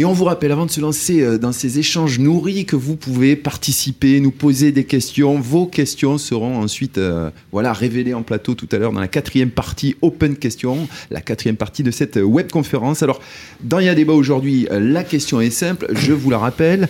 Et 0.00 0.06
on 0.06 0.14
vous 0.14 0.24
rappelle, 0.24 0.50
avant 0.50 0.64
de 0.64 0.70
se 0.70 0.80
lancer 0.80 1.20
euh, 1.20 1.36
dans 1.36 1.52
ces 1.52 1.78
échanges 1.78 2.18
nourris, 2.18 2.64
que 2.64 2.74
vous 2.74 2.96
pouvez 2.96 3.36
participer, 3.36 4.18
nous 4.20 4.30
poser 4.30 4.72
des 4.72 4.84
questions. 4.84 5.38
Vos 5.38 5.66
questions 5.66 6.16
seront 6.16 6.56
ensuite 6.56 6.96
euh, 6.96 7.28
voilà, 7.52 7.74
révélées 7.74 8.14
en 8.14 8.22
plateau 8.22 8.54
tout 8.54 8.66
à 8.72 8.78
l'heure 8.78 8.92
dans 8.92 9.00
la 9.00 9.08
quatrième 9.08 9.50
partie 9.50 9.96
Open 10.00 10.36
Question, 10.36 10.88
la 11.10 11.20
quatrième 11.20 11.56
partie 11.56 11.82
de 11.82 11.90
cette 11.90 12.16
web 12.16 12.50
conférence. 12.50 13.02
Alors, 13.02 13.20
dans 13.62 13.78
Il 13.78 14.08
aujourd'hui, 14.08 14.66
euh, 14.70 14.80
la 14.80 15.04
question 15.04 15.38
est 15.42 15.50
simple, 15.50 15.86
je 15.92 16.14
vous 16.14 16.30
la 16.30 16.38
rappelle. 16.38 16.88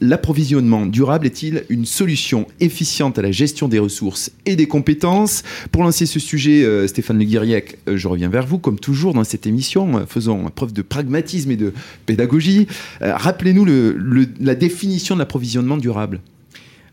L'approvisionnement 0.00 0.86
durable 0.86 1.26
est-il 1.26 1.64
une 1.68 1.84
solution 1.84 2.46
efficiente 2.60 3.18
à 3.18 3.22
la 3.22 3.32
gestion 3.32 3.68
des 3.68 3.78
ressources 3.78 4.30
et 4.46 4.56
des 4.56 4.66
compétences 4.66 5.42
Pour 5.72 5.82
lancer 5.82 6.06
ce 6.06 6.20
sujet, 6.20 6.86
Stéphane 6.86 7.18
Le 7.18 7.24
Guiriec, 7.24 7.78
je 7.86 8.08
reviens 8.08 8.28
vers 8.28 8.46
vous, 8.46 8.58
comme 8.58 8.78
toujours 8.78 9.14
dans 9.14 9.24
cette 9.24 9.46
émission. 9.46 10.06
Faisons 10.06 10.48
preuve 10.50 10.72
de 10.72 10.82
pragmatisme 10.82 11.50
et 11.50 11.56
de 11.56 11.72
pédagogie. 12.06 12.66
Euh, 13.02 13.14
rappelez-nous 13.14 13.64
la 14.40 14.54
définition 14.54 15.14
de 15.14 15.20
l'approvisionnement 15.20 15.76
durable. 15.76 16.20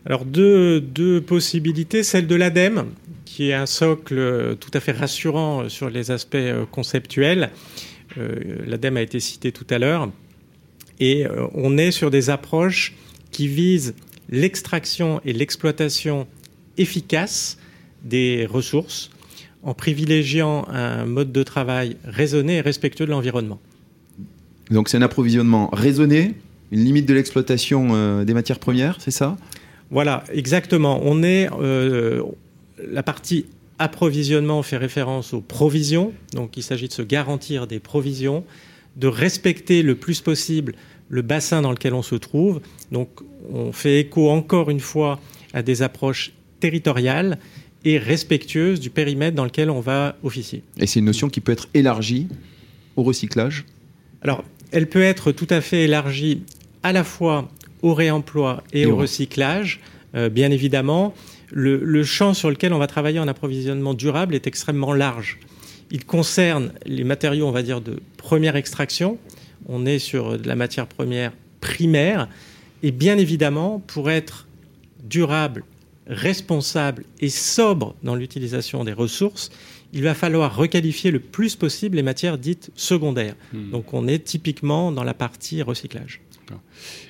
Alors 0.04 0.24
deux, 0.24 1.22
possibilités, 1.26 2.02
celle 2.02 2.26
de 2.26 2.36
l'ADEME, 2.36 2.86
qui 3.24 3.50
est 3.50 3.54
un 3.54 3.66
socle 3.66 4.56
tout 4.60 4.70
à 4.72 4.80
fait 4.80 4.92
rassurant 4.92 5.68
sur 5.68 5.90
les 5.90 6.10
aspects 6.10 6.36
euh, 6.36 6.64
conceptuels. 6.70 7.50
Euh, 8.18 8.36
L'ADEME 8.66 8.98
a 8.98 9.02
été 9.02 9.18
cité 9.20 9.50
tout 9.50 9.66
à 9.70 9.78
l'heure. 9.78 10.10
Et 10.98 11.26
on 11.52 11.76
est 11.76 11.90
sur 11.90 12.10
des 12.10 12.30
approches 12.30 12.94
qui 13.36 13.48
visent 13.48 13.92
l'extraction 14.30 15.20
et 15.26 15.34
l'exploitation 15.34 16.26
efficace 16.78 17.58
des 18.02 18.46
ressources 18.46 19.10
en 19.62 19.74
privilégiant 19.74 20.66
un 20.68 21.04
mode 21.04 21.32
de 21.32 21.42
travail 21.42 21.98
raisonné 22.04 22.56
et 22.56 22.60
respectueux 22.62 23.04
de 23.04 23.10
l'environnement. 23.10 23.60
Donc 24.70 24.88
c'est 24.88 24.96
un 24.96 25.02
approvisionnement 25.02 25.68
raisonné, 25.70 26.34
une 26.72 26.82
limite 26.82 27.04
de 27.04 27.12
l'exploitation 27.12 27.88
euh, 27.90 28.24
des 28.24 28.32
matières 28.32 28.58
premières, 28.58 29.02
c'est 29.02 29.10
ça? 29.10 29.36
Voilà, 29.90 30.24
exactement. 30.32 31.00
On 31.02 31.22
est 31.22 31.50
euh, 31.60 32.22
la 32.90 33.02
partie 33.02 33.44
approvisionnement 33.78 34.62
fait 34.62 34.78
référence 34.78 35.34
aux 35.34 35.42
provisions, 35.42 36.14
donc 36.32 36.56
il 36.56 36.62
s'agit 36.62 36.88
de 36.88 36.94
se 36.94 37.02
garantir 37.02 37.66
des 37.66 37.80
provisions, 37.80 38.44
de 38.96 39.08
respecter 39.08 39.82
le 39.82 39.94
plus 39.94 40.22
possible 40.22 40.72
le 41.08 41.22
bassin 41.22 41.62
dans 41.62 41.70
lequel 41.70 41.94
on 41.94 42.02
se 42.02 42.14
trouve. 42.14 42.60
Donc 42.92 43.08
on 43.52 43.72
fait 43.72 44.00
écho 44.00 44.30
encore 44.30 44.70
une 44.70 44.80
fois 44.80 45.20
à 45.52 45.62
des 45.62 45.82
approches 45.82 46.32
territoriales 46.60 47.38
et 47.84 47.98
respectueuses 47.98 48.80
du 48.80 48.90
périmètre 48.90 49.36
dans 49.36 49.44
lequel 49.44 49.70
on 49.70 49.80
va 49.80 50.16
officier. 50.22 50.62
Et 50.78 50.86
c'est 50.86 50.98
une 50.98 51.06
notion 51.06 51.28
qui 51.28 51.40
peut 51.40 51.52
être 51.52 51.68
élargie 51.74 52.28
au 52.96 53.02
recyclage? 53.02 53.64
Alors, 54.22 54.42
elle 54.72 54.88
peut 54.88 55.02
être 55.02 55.32
tout 55.32 55.46
à 55.50 55.60
fait 55.60 55.84
élargie 55.84 56.42
à 56.82 56.92
la 56.92 57.04
fois 57.04 57.48
au 57.82 57.94
réemploi 57.94 58.64
et, 58.72 58.86
au 58.86 58.96
recyclage. 58.96 59.80
Euh, 60.14 60.28
bien 60.28 60.50
évidemment, 60.50 61.14
le, 61.52 62.02
champ 62.02 62.34
sur 62.34 62.50
lequel 62.50 62.72
on 62.72 62.78
va 62.78 62.86
travailler 62.86 63.20
en 63.20 63.28
approvisionnement 63.28 63.94
durable 63.94 64.34
est 64.34 64.46
extrêmement 64.46 64.92
large. 64.92 65.38
Il 65.90 66.04
concerne 66.04 66.72
les 66.84 67.04
matériaux, 67.04 67.46
on 67.46 67.52
va 67.52 67.62
dire, 67.62 67.80
de 67.80 68.00
première 68.16 68.56
extraction. 68.56 69.18
On 69.68 69.86
est 69.86 69.98
sur 69.98 70.38
de 70.38 70.48
la 70.48 70.56
matière 70.56 70.86
première 70.86 71.32
primaire. 71.60 72.28
Et 72.86 72.92
bien 72.92 73.18
évidemment, 73.18 73.82
pour 73.84 74.10
être 74.12 74.46
durable, 75.02 75.64
responsable 76.06 77.02
et 77.18 77.30
sobre 77.30 77.96
dans 78.04 78.14
l'utilisation 78.14 78.84
des 78.84 78.92
ressources, 78.92 79.50
il 79.92 80.04
va 80.04 80.14
falloir 80.14 80.54
requalifier 80.54 81.10
le 81.10 81.18
plus 81.18 81.56
possible 81.56 81.96
les 81.96 82.04
matières 82.04 82.38
dites 82.38 82.70
secondaires. 82.76 83.34
Hmm. 83.52 83.72
Donc 83.72 83.92
on 83.92 84.06
est 84.06 84.20
typiquement 84.20 84.92
dans 84.92 85.02
la 85.02 85.14
partie 85.14 85.62
recyclage. 85.62 86.20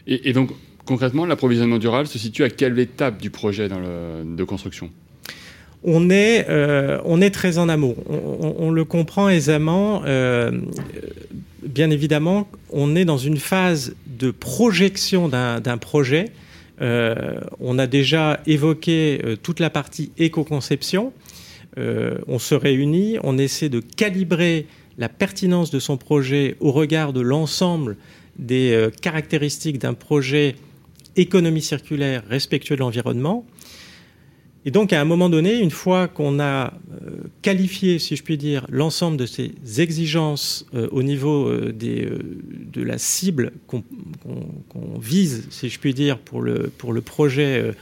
Et, 0.06 0.32
donc 0.32 0.50
concrètement, 0.86 1.26
l'approvisionnement 1.26 1.76
durable 1.76 2.08
se 2.08 2.18
situe 2.18 2.42
à 2.42 2.48
quelle 2.48 2.78
étape 2.78 3.20
du 3.20 3.28
projet 3.28 3.68
de 3.68 4.44
construction? 4.44 4.90
On 5.84 6.08
est, 6.08 6.46
euh, 6.48 7.02
on 7.04 7.20
est 7.20 7.28
très 7.28 7.58
en 7.58 7.68
amont. 7.68 7.96
On, 8.08 8.70
le 8.70 8.84
comprend 8.86 9.28
aisément. 9.28 10.00
Euh, 10.06 10.52
bien 11.62 11.90
évidemment, 11.90 12.48
on 12.70 12.96
est 12.96 13.04
dans 13.04 13.18
une 13.18 13.36
phase 13.36 13.94
de 14.18 14.30
projection 14.30 15.28
d'un 15.28 15.78
projet. 15.78 16.26
Euh, 16.80 17.40
on 17.60 17.78
a 17.78 17.86
déjà 17.86 18.40
évoqué 18.46 19.20
toute 19.42 19.60
la 19.60 19.70
partie 19.70 20.12
éco-conception. 20.18 21.12
Euh, 21.78 22.18
on 22.26 22.38
se 22.38 22.54
réunit, 22.54 23.18
on 23.22 23.36
essaie 23.36 23.68
de 23.68 23.80
calibrer 23.80 24.66
la 24.98 25.08
pertinence 25.10 25.70
de 25.70 25.78
son 25.78 25.98
projet 25.98 26.56
au 26.60 26.72
regard 26.72 27.12
de 27.12 27.20
l'ensemble 27.20 27.96
des 28.38 28.72
euh, 28.72 28.90
caractéristiques 28.90 29.78
d'un 29.78 29.92
projet 29.92 30.56
économie 31.16 31.62
circulaire 31.62 32.22
respectueux 32.28 32.76
de 32.76 32.80
l'environnement. 32.80 33.44
Et 34.66 34.70
donc, 34.70 34.92
à 34.92 35.00
un 35.00 35.06
moment 35.06 35.30
donné, 35.30 35.58
une 35.58 35.70
fois 35.70 36.08
qu'on 36.08 36.38
a 36.38 36.74
euh, 36.74 37.10
qualifié, 37.40 37.98
si 37.98 38.16
je 38.16 38.22
puis 38.22 38.36
dire, 38.36 38.66
l'ensemble 38.68 39.16
de 39.16 39.24
ces 39.24 39.54
exigences 39.78 40.66
au 40.90 41.02
niveau 41.02 41.50
de 41.50 42.82
la 42.82 42.98
cible 42.98 43.52
qu'on 43.68 43.82
vise, 45.00 45.46
si 45.50 45.70
je 45.70 45.78
puis 45.78 45.94
dire, 45.94 46.18
pour 46.18 46.42
le, 46.42 46.70
pour 46.76 46.92
le 46.92 47.00
projet 47.00 47.72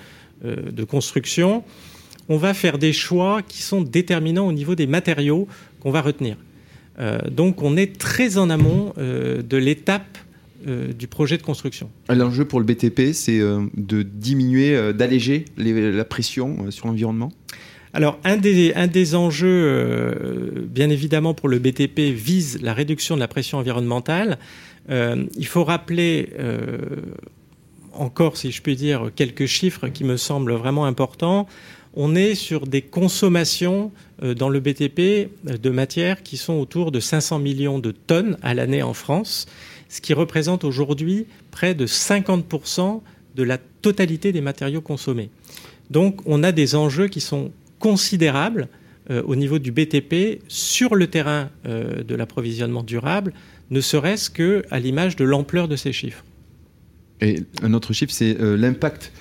de 0.45 0.85
construction, 0.85 1.65
on 2.29 2.37
va 2.37 2.55
faire 2.55 2.79
des 2.79 2.93
choix 2.93 3.43
qui 3.43 3.63
sont 3.63 3.83
déterminants 3.83 4.47
au 4.47 4.53
niveau 4.53 4.75
des 4.75 4.87
matériaux 4.87 5.49
qu'on 5.81 5.91
va 5.91 6.03
retenir. 6.03 6.37
Euh, 7.01 7.19
donc 7.31 7.63
on 7.63 7.77
est 7.77 7.99
très 7.99 8.39
en 8.39 8.51
amont 8.51 8.93
euh, 8.99 9.43
de 9.43 9.57
l'étape 9.57 10.19
euh, 10.67 10.93
du 10.93 11.07
projet 11.07 11.37
de 11.37 11.43
construction. 11.43 11.91
L'enjeu 12.09 12.45
pour 12.45 12.61
le 12.61 12.67
BTP, 12.67 13.13
c'est 13.13 13.39
de 13.39 14.03
diminuer, 14.03 14.93
d'alléger 14.93 15.45
la 15.57 16.05
pression 16.05 16.71
sur 16.71 16.87
l'environnement 16.87 17.31
alors, 17.97 18.19
un 18.25 18.37
des, 18.37 18.75
un 18.75 18.89
des 18.89 19.15
enjeux, 19.15 20.67
bien 20.69 20.91
évidemment, 20.91 21.33
pour 21.33 21.49
le 21.49 21.61
BTP 21.61 22.01
vise 22.13 22.61
la 22.61 22.75
réduction 22.75 23.15
de 23.15 23.21
la 23.21 23.29
pression 23.29 23.59
environnementale. 23.59 24.41
il 24.91 25.47
faut 25.47 25.63
rappeler 25.63 26.31
encore, 27.93 28.37
si 28.37 28.51
je 28.51 28.63
puis 28.63 28.75
dire, 28.75 29.13
quelques 29.15 29.47
chiffres 29.47 29.87
qui 29.87 30.03
me 30.03 30.17
semblent 30.17 30.55
vraiment 30.55 30.87
importants 30.87 31.47
on 31.97 32.15
est 32.15 32.35
sur 32.35 32.67
des 32.67 32.83
consommations 32.83 33.93
euh, 34.23 34.35
dans 34.35 34.49
le 34.49 34.61
BTP 34.61 34.99
euh, 34.99 35.57
de 35.61 35.71
matières 35.71 36.23
qui 36.23 36.37
sont 36.37 36.55
autour 36.55 36.93
de 36.93 37.01
500 37.01 37.39
millions 37.39 37.79
de 37.79 37.93
tonnes 37.93 38.37
à 38.43 38.55
l'année 38.55 38.83
en 38.83 38.95
France, 38.95 39.47
ce 39.89 40.01
qui 40.01 40.15
représente 40.15 40.65
aujourd'hui 40.65 41.27
près 41.51 41.75
de 41.75 41.87
50% 41.87 43.01
de 43.35 43.43
la 43.43 43.59
totalité 43.59 44.33
des 44.33 44.41
matériaux 44.41 44.81
consommés. 44.81 45.31
Donc 45.91 46.21
on 46.27 46.43
a 46.43 46.53
des 46.53 46.75
enjeux 46.75 47.09
qui 47.09 47.21
sont 47.21 47.51
considérables 47.79 48.69
euh, 49.11 49.23
au 49.25 49.37
niveau 49.37 49.59
du 49.59 49.73
BTP 49.73 50.43
sur 50.49 50.95
le 50.95 51.09
terrain 51.09 51.51
de 51.65 52.15
l'approvisionnement 52.15 52.83
durable, 52.83 53.33
ne 53.71 53.81
serait-ce 53.81 54.31
qu'à 54.31 54.79
l'image 54.79 55.17
de 55.17 55.25
l'ampleur 55.25 55.69
de 55.69 55.77
ces 55.77 55.93
chiffres. 55.93 56.25
Et 57.21 57.43
un 57.63 57.75
autre 57.75 57.93
chiffre, 57.93 58.13
c'est 58.13 58.37
l'impact 58.39 59.13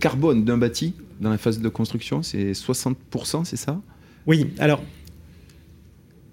carbone 0.00 0.44
d'un 0.44 0.58
bâti 0.58 0.94
dans 1.22 1.30
la 1.30 1.38
phase 1.38 1.60
de 1.60 1.68
construction 1.68 2.22
C'est 2.22 2.52
60%, 2.52 3.44
c'est 3.44 3.56
ça? 3.56 3.80
Oui, 4.26 4.48
alors 4.58 4.82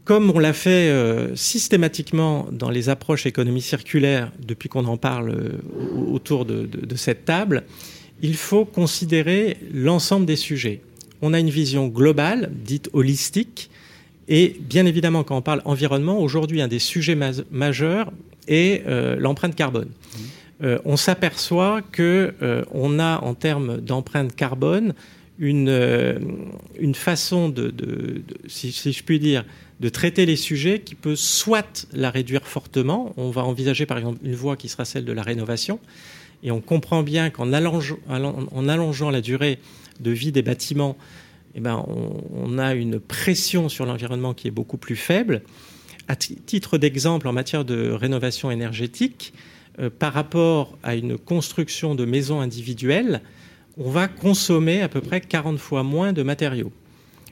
comme 0.09 0.31
on 0.31 0.39
l'a 0.39 0.53
fait 0.53 0.89
euh, 0.89 1.35
systématiquement 1.35 2.47
dans 2.51 2.71
les 2.71 2.89
approches 2.89 3.27
économie 3.27 3.61
circulaire 3.61 4.31
depuis 4.39 4.67
qu'on 4.67 4.85
en 4.85 4.97
parle 4.97 5.29
euh, 5.29 6.11
autour 6.11 6.45
de, 6.45 6.95
cette 6.95 7.25
table, 7.25 7.61
il 8.19 8.35
faut 8.35 8.65
considérer 8.65 9.57
l'ensemble 9.71 10.25
des 10.25 10.35
sujets. 10.35 10.81
On 11.21 11.31
a 11.31 11.39
une 11.39 11.51
vision 11.51 11.85
globale, 11.85 12.49
dite 12.51 12.89
holistique, 12.93 13.69
et 14.27 14.59
bien 14.59 14.87
évidemment, 14.87 15.23
quand 15.23 15.37
on 15.37 15.43
parle 15.43 15.61
environnement, 15.63 16.19
aujourd'hui, 16.19 16.59
un 16.63 16.67
des 16.67 16.79
sujets 16.79 17.17
majeurs 17.51 18.11
est 18.47 18.87
euh, 18.87 19.15
l'empreinte 19.15 19.53
carbone. 19.53 19.89
Mmh. 19.89 20.65
On 20.85 20.97
s'aperçoit 20.97 21.83
que 21.83 22.33
on 22.71 22.99
a 22.99 23.19
en 23.19 23.33
termes 23.33 23.77
d'empreinte 23.77 24.35
carbone 24.35 24.93
une, 25.39 25.69
euh, 25.69 26.19
une 26.77 26.93
façon 26.93 27.49
de, 27.49 27.73
si, 28.47 28.71
je 28.71 29.03
puis 29.03 29.19
dire, 29.19 29.45
de 29.79 29.89
traiter 29.89 30.25
les 30.25 30.35
sujets 30.35 30.81
qui 30.81 30.95
peut 30.95 31.15
soit 31.15 31.87
la 31.93 32.11
réduire 32.11 32.45
fortement. 32.45 33.13
On 33.15 33.31
va 33.31 33.43
envisager 33.43 33.85
par 33.85 33.97
exemple 33.97 34.19
une 34.23 34.35
voie 34.35 34.57
qui 34.57 34.67
sera 34.67 34.85
celle 34.85 35.05
de 35.05 35.13
la 35.13 35.23
rénovation. 35.23 35.79
Et 36.43 36.51
on 36.51 36.61
comprend 36.61 37.03
bien 37.03 37.29
qu'en 37.29 37.53
allongeant, 37.53 37.97
en 38.09 38.67
allongeant 38.69 39.09
la 39.09 39.21
durée 39.21 39.59
de 39.99 40.11
vie 40.11 40.31
des 40.31 40.41
bâtiments, 40.41 40.97
eh 41.55 41.61
ben, 41.61 41.85
on, 41.87 42.57
a 42.57 42.73
une 42.73 42.99
pression 42.99 43.69
sur 43.69 43.85
l'environnement 43.85 44.33
qui 44.33 44.47
est 44.47 44.51
beaucoup 44.51 44.77
plus 44.77 44.95
faible. 44.95 45.41
À 46.07 46.15
titre 46.15 46.77
d'exemple, 46.77 47.27
en 47.27 47.33
matière 47.33 47.65
de 47.65 47.91
rénovation 47.91 48.51
énergétique, 48.51 49.33
euh, 49.79 49.89
par 49.89 50.13
rapport 50.13 50.77
à 50.83 50.95
une 50.95 51.17
construction 51.17 51.95
de 51.95 52.05
maisons 52.05 52.41
individuelles, 52.41 53.21
on 53.79 53.89
va 53.89 54.07
consommer 54.07 54.81
à 54.81 54.89
peu 54.89 55.01
près 55.01 55.21
40 55.21 55.57
fois 55.57 55.83
moins 55.83 56.13
de 56.13 56.21
matériaux. 56.21 56.71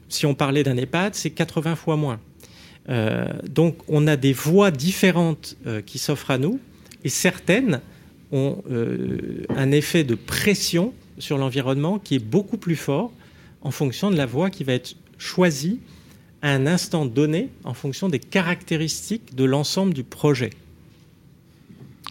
Si 0.10 0.26
on 0.26 0.34
parlait 0.34 0.64
d'un 0.64 0.78
EHPAD, 0.78 1.14
c'est 1.14 1.30
80 1.30 1.76
fois 1.76 1.98
moins. 1.98 2.20
donc 3.50 3.76
on 3.90 4.08
a 4.08 4.16
des 4.16 4.32
voies 4.32 4.72
différentes 4.72 5.58
qui 5.86 6.00
s'offrent 6.00 6.32
à 6.32 6.38
nous 6.38 6.60
et 7.04 7.10
certaines 7.10 7.82
ont 8.32 8.64
un 9.50 9.72
effet 9.72 10.06
de 10.06 10.16
pression 10.16 10.94
sur 11.20 11.38
l'environnement 11.38 12.00
qui 12.00 12.16
est 12.16 12.26
beaucoup 12.26 12.58
plus 12.58 12.78
fort 12.78 13.12
en 13.62 13.72
fonction 13.72 14.10
de 14.10 14.16
la 14.16 14.26
voie 14.26 14.50
qui 14.50 14.64
va 14.64 14.74
être 14.74 14.96
choisie 15.18 15.80
à 16.42 16.52
un 16.52 16.68
instant 16.68 17.06
donné 17.06 17.50
en 17.66 17.74
fonction 17.74 18.08
des 18.08 18.20
caractéristiques 18.20 19.36
de 19.36 19.44
l'ensemble 19.44 19.94
du 19.94 20.04
projet. 20.04 20.52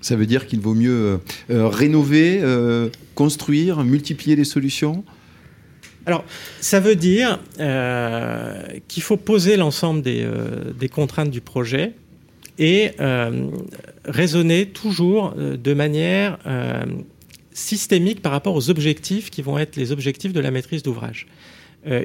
Ça 0.06 0.14
veut 0.14 0.26
dire 0.26 0.46
qu'il 0.46 0.60
vaut 0.60 0.74
mieux 0.74 0.92
euh, 0.92 1.18
euh, 1.50 1.66
rénover, 1.66 2.38
euh, 2.40 2.90
construire, 3.16 3.82
multiplier 3.82 4.36
les 4.36 4.44
solutions? 4.44 5.04
Alors, 6.08 6.24
ça 6.60 6.78
veut 6.78 6.94
dire 6.94 7.40
qu'il 8.86 9.02
faut 9.02 9.16
poser 9.16 9.56
l'ensemble 9.56 10.02
des, 10.02 10.24
des, 10.78 10.88
contraintes 10.88 11.32
du 11.32 11.40
projet 11.40 11.94
et 12.60 12.92
raisonner 14.04 14.66
toujours 14.66 15.34
de 15.34 15.74
manière 15.74 16.38
systémique 17.50 18.22
par 18.22 18.30
rapport 18.30 18.54
aux 18.54 18.70
objectifs 18.70 19.30
qui 19.30 19.42
vont 19.42 19.58
être 19.58 19.74
les 19.74 19.90
objectifs 19.90 20.32
de 20.32 20.38
la 20.38 20.52
maîtrise 20.52 20.84
d'ouvrage. 20.84 21.26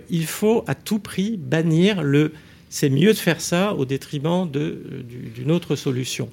Il 0.10 0.26
faut 0.26 0.64
à 0.66 0.74
tout 0.74 0.98
prix 0.98 1.38
bannir 1.38 2.02
le 2.02 2.32
c'est 2.72 2.90
mieux 2.90 3.12
de 3.12 3.18
faire 3.18 3.42
ça 3.42 3.76
au 3.76 3.84
détriment 3.84 4.50
d'une 4.50 5.52
autre 5.52 5.76
solution. 5.76 6.30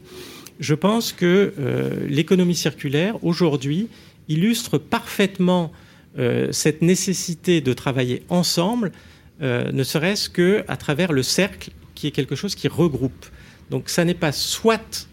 Je 0.59 0.75
pense 0.75 1.13
que 1.13 1.55
euh, 1.59 2.07
l'économie 2.09 2.55
circulaire, 2.55 3.23
aujourd'hui, 3.25 3.89
illustre 4.29 4.79
parfaitement 4.79 5.73
euh, 6.19 6.51
cette 6.53 6.83
nécessité 6.83 7.61
de 7.61 7.73
travailler 7.73 8.23
ensemble, 8.29 8.93
ne 9.41 9.85
serait-ce 9.85 10.29
qu'à 10.29 10.77
travers 10.77 11.13
le 11.13 11.23
cercle, 11.23 11.71
qui 11.95 12.09
est 12.09 12.11
quelque 12.11 12.35
chose 12.35 12.57
qui 12.57 12.67
regroupe. 12.67 13.27
Donc 13.71 13.89
ça 13.89 14.05
n'est 14.05 14.15
pas 14.15 14.33
soit 14.33 15.09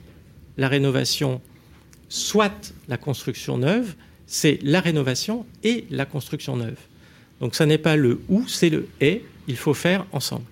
la 0.58 0.68
rénovation, 0.68 1.42
soit 2.10 2.74
la 2.88 2.98
construction 2.98 3.60
neuve, 3.60 3.94
c'est 4.26 4.60
la 4.64 4.80
rénovation 4.80 5.46
et 5.64 5.86
la 5.92 6.06
construction 6.06 6.58
neuve. 6.58 6.80
Donc 7.40 7.56
ça 7.56 7.66
n'est 7.66 7.78
pas 7.78 7.96
le 7.96 8.22
ou, 8.30 8.48
c'est 8.48 8.70
le 8.70 8.88
et. 9.02 9.24
Il 9.48 9.58
faut 9.58 9.76
faire 9.76 10.06
ensemble. 10.12 10.46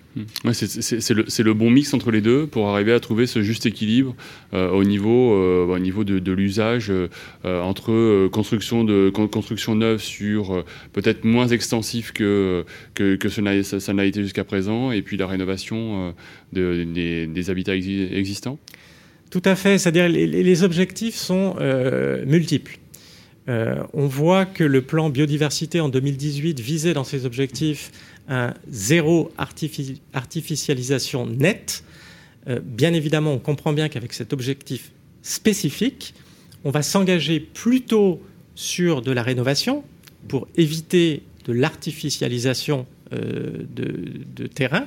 C'est 0.52 1.42
le, 1.42 1.54
bon 1.54 1.70
mix 1.70 1.92
entre 1.92 2.10
les 2.10 2.20
deux 2.20 2.46
pour 2.46 2.68
arriver 2.68 2.92
à 2.92 3.00
trouver 3.00 3.26
ce 3.26 3.42
juste 3.42 3.66
équilibre 3.66 4.14
euh, 4.52 4.70
au 4.70 4.84
niveau, 4.84 5.34
euh, 5.34 5.66
au 5.66 5.78
niveau 5.78 6.04
de, 6.04 6.32
l'usage 6.32 6.90
euh, 6.90 7.08
entre 7.44 8.28
construction, 8.28 8.84
de, 8.84 9.10
construction 9.10 9.74
neuve 9.74 10.00
sur 10.00 10.64
peut-être 10.92 11.24
moins 11.24 11.48
extensif 11.48 12.12
que, 12.12 12.64
que, 12.94 13.28
ça 13.28 13.92
n'a 13.92 14.04
été 14.04 14.22
jusqu'à 14.22 14.44
présent 14.44 14.92
et 14.92 15.02
puis 15.02 15.16
la 15.16 15.26
rénovation 15.26 16.14
des, 16.52 17.50
habitats 17.50 17.74
existants 17.74 18.58
Tout 19.30 19.42
à 19.44 19.56
fait, 19.56 19.78
c'est-à-dire 19.78 20.08
les 20.08 20.62
objectifs 20.62 21.16
sont 21.16 21.56
multiples. 22.26 22.78
Euh, 23.48 23.82
on 23.92 24.06
voit 24.06 24.46
que 24.46 24.64
le 24.64 24.82
plan 24.82 25.10
biodiversité 25.10 25.80
en 25.80 25.88
2018 25.88 26.60
visait 26.60 26.94
dans 26.94 27.04
ses 27.04 27.26
objectifs 27.26 27.92
un 28.28 28.54
zéro 28.68 29.30
artificialisation 29.36 31.26
nette. 31.26 31.84
Euh, 32.48 32.60
bien 32.62 32.94
évidemment, 32.94 33.32
on 33.32 33.38
comprend 33.38 33.72
bien 33.72 33.88
qu'avec 33.88 34.14
cet 34.14 34.32
objectif 34.32 34.92
spécifique, 35.22 36.14
on 36.64 36.70
va 36.70 36.82
s'engager 36.82 37.40
plutôt 37.40 38.22
sur 38.54 39.02
de 39.02 39.12
la 39.12 39.22
rénovation 39.22 39.84
pour 40.28 40.48
éviter 40.56 41.22
de 41.44 41.52
l'artificialisation 41.52 42.86
euh, 43.12 43.64
de, 43.74 44.46
terrain 44.46 44.86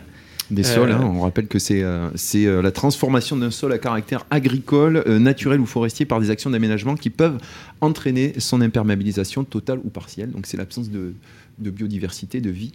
des 0.51 0.63
sols. 0.63 0.91
Hein. 0.91 1.01
Euh, 1.01 1.05
on 1.05 1.21
rappelle 1.21 1.47
que 1.47 1.59
c'est 1.59 1.83
euh, 1.83 2.09
euh, 2.35 2.61
la 2.61 2.71
transformation 2.71 3.35
d'un 3.35 3.51
sol 3.51 3.73
à 3.73 3.77
caractère 3.77 4.25
agricole, 4.29 5.03
naturel 5.19 5.59
ou 5.59 5.65
forestier 5.65 6.05
par 6.05 6.19
des 6.19 6.29
actions 6.29 6.49
d'aménagement 6.49 6.95
qui 6.95 7.09
peuvent 7.09 7.37
entraîner 7.81 8.33
son 8.39 8.61
imperméabilisation 8.61 9.43
totale 9.43 9.79
ou 9.83 9.89
partielle. 9.89 10.31
Donc 10.31 10.45
c'est 10.45 10.57
l'absence 10.57 10.89
de, 10.89 11.13
biodiversité, 11.59 12.41
de 12.41 12.49
vie, 12.49 12.73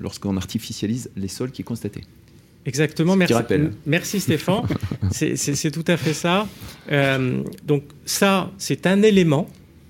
lorsqu'on 0.00 0.36
artificialise 0.36 1.10
les 1.16 1.28
sols 1.28 1.50
qui 1.50 1.62
est 1.62 1.64
constaté. 1.64 2.02
Exactement, 2.66 3.16
merci, 3.16 3.34
merci 3.86 4.20
Stéphane. 4.20 4.62
c'est 5.10 5.70
tout 5.70 5.84
à 5.86 5.96
fait 5.96 6.12
ça. 6.12 6.46
donc 7.64 7.84
ça, 8.04 8.50
c'est 8.58 8.86
un 8.86 9.02
élément, 9.02 9.48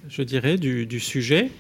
je 0.09 0.23
dirais, 0.23 0.59
du, 0.59 0.87
du 0.87 1.01
sujet, 1.01 1.51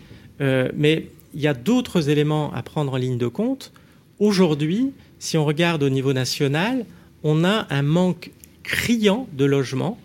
mais 0.40 1.08
il 1.34 1.40
y 1.40 1.46
a 1.46 1.54
d'autres 1.54 2.08
éléments 2.08 2.52
à 2.52 2.62
prendre 2.62 2.92
en 2.92 2.96
ligne 2.96 3.18
de 3.18 3.26
compte. 3.26 3.72
Aujourd'hui, 4.18 4.92
si 5.18 5.36
on 5.36 5.44
regarde 5.44 5.82
au 5.82 5.88
niveau 5.88 6.12
national, 6.12 6.84
on 7.22 7.44
a 7.44 7.66
un 7.70 7.82
manque 7.82 8.30
criant 8.62 9.26
de 9.32 9.44
logements 9.44 9.98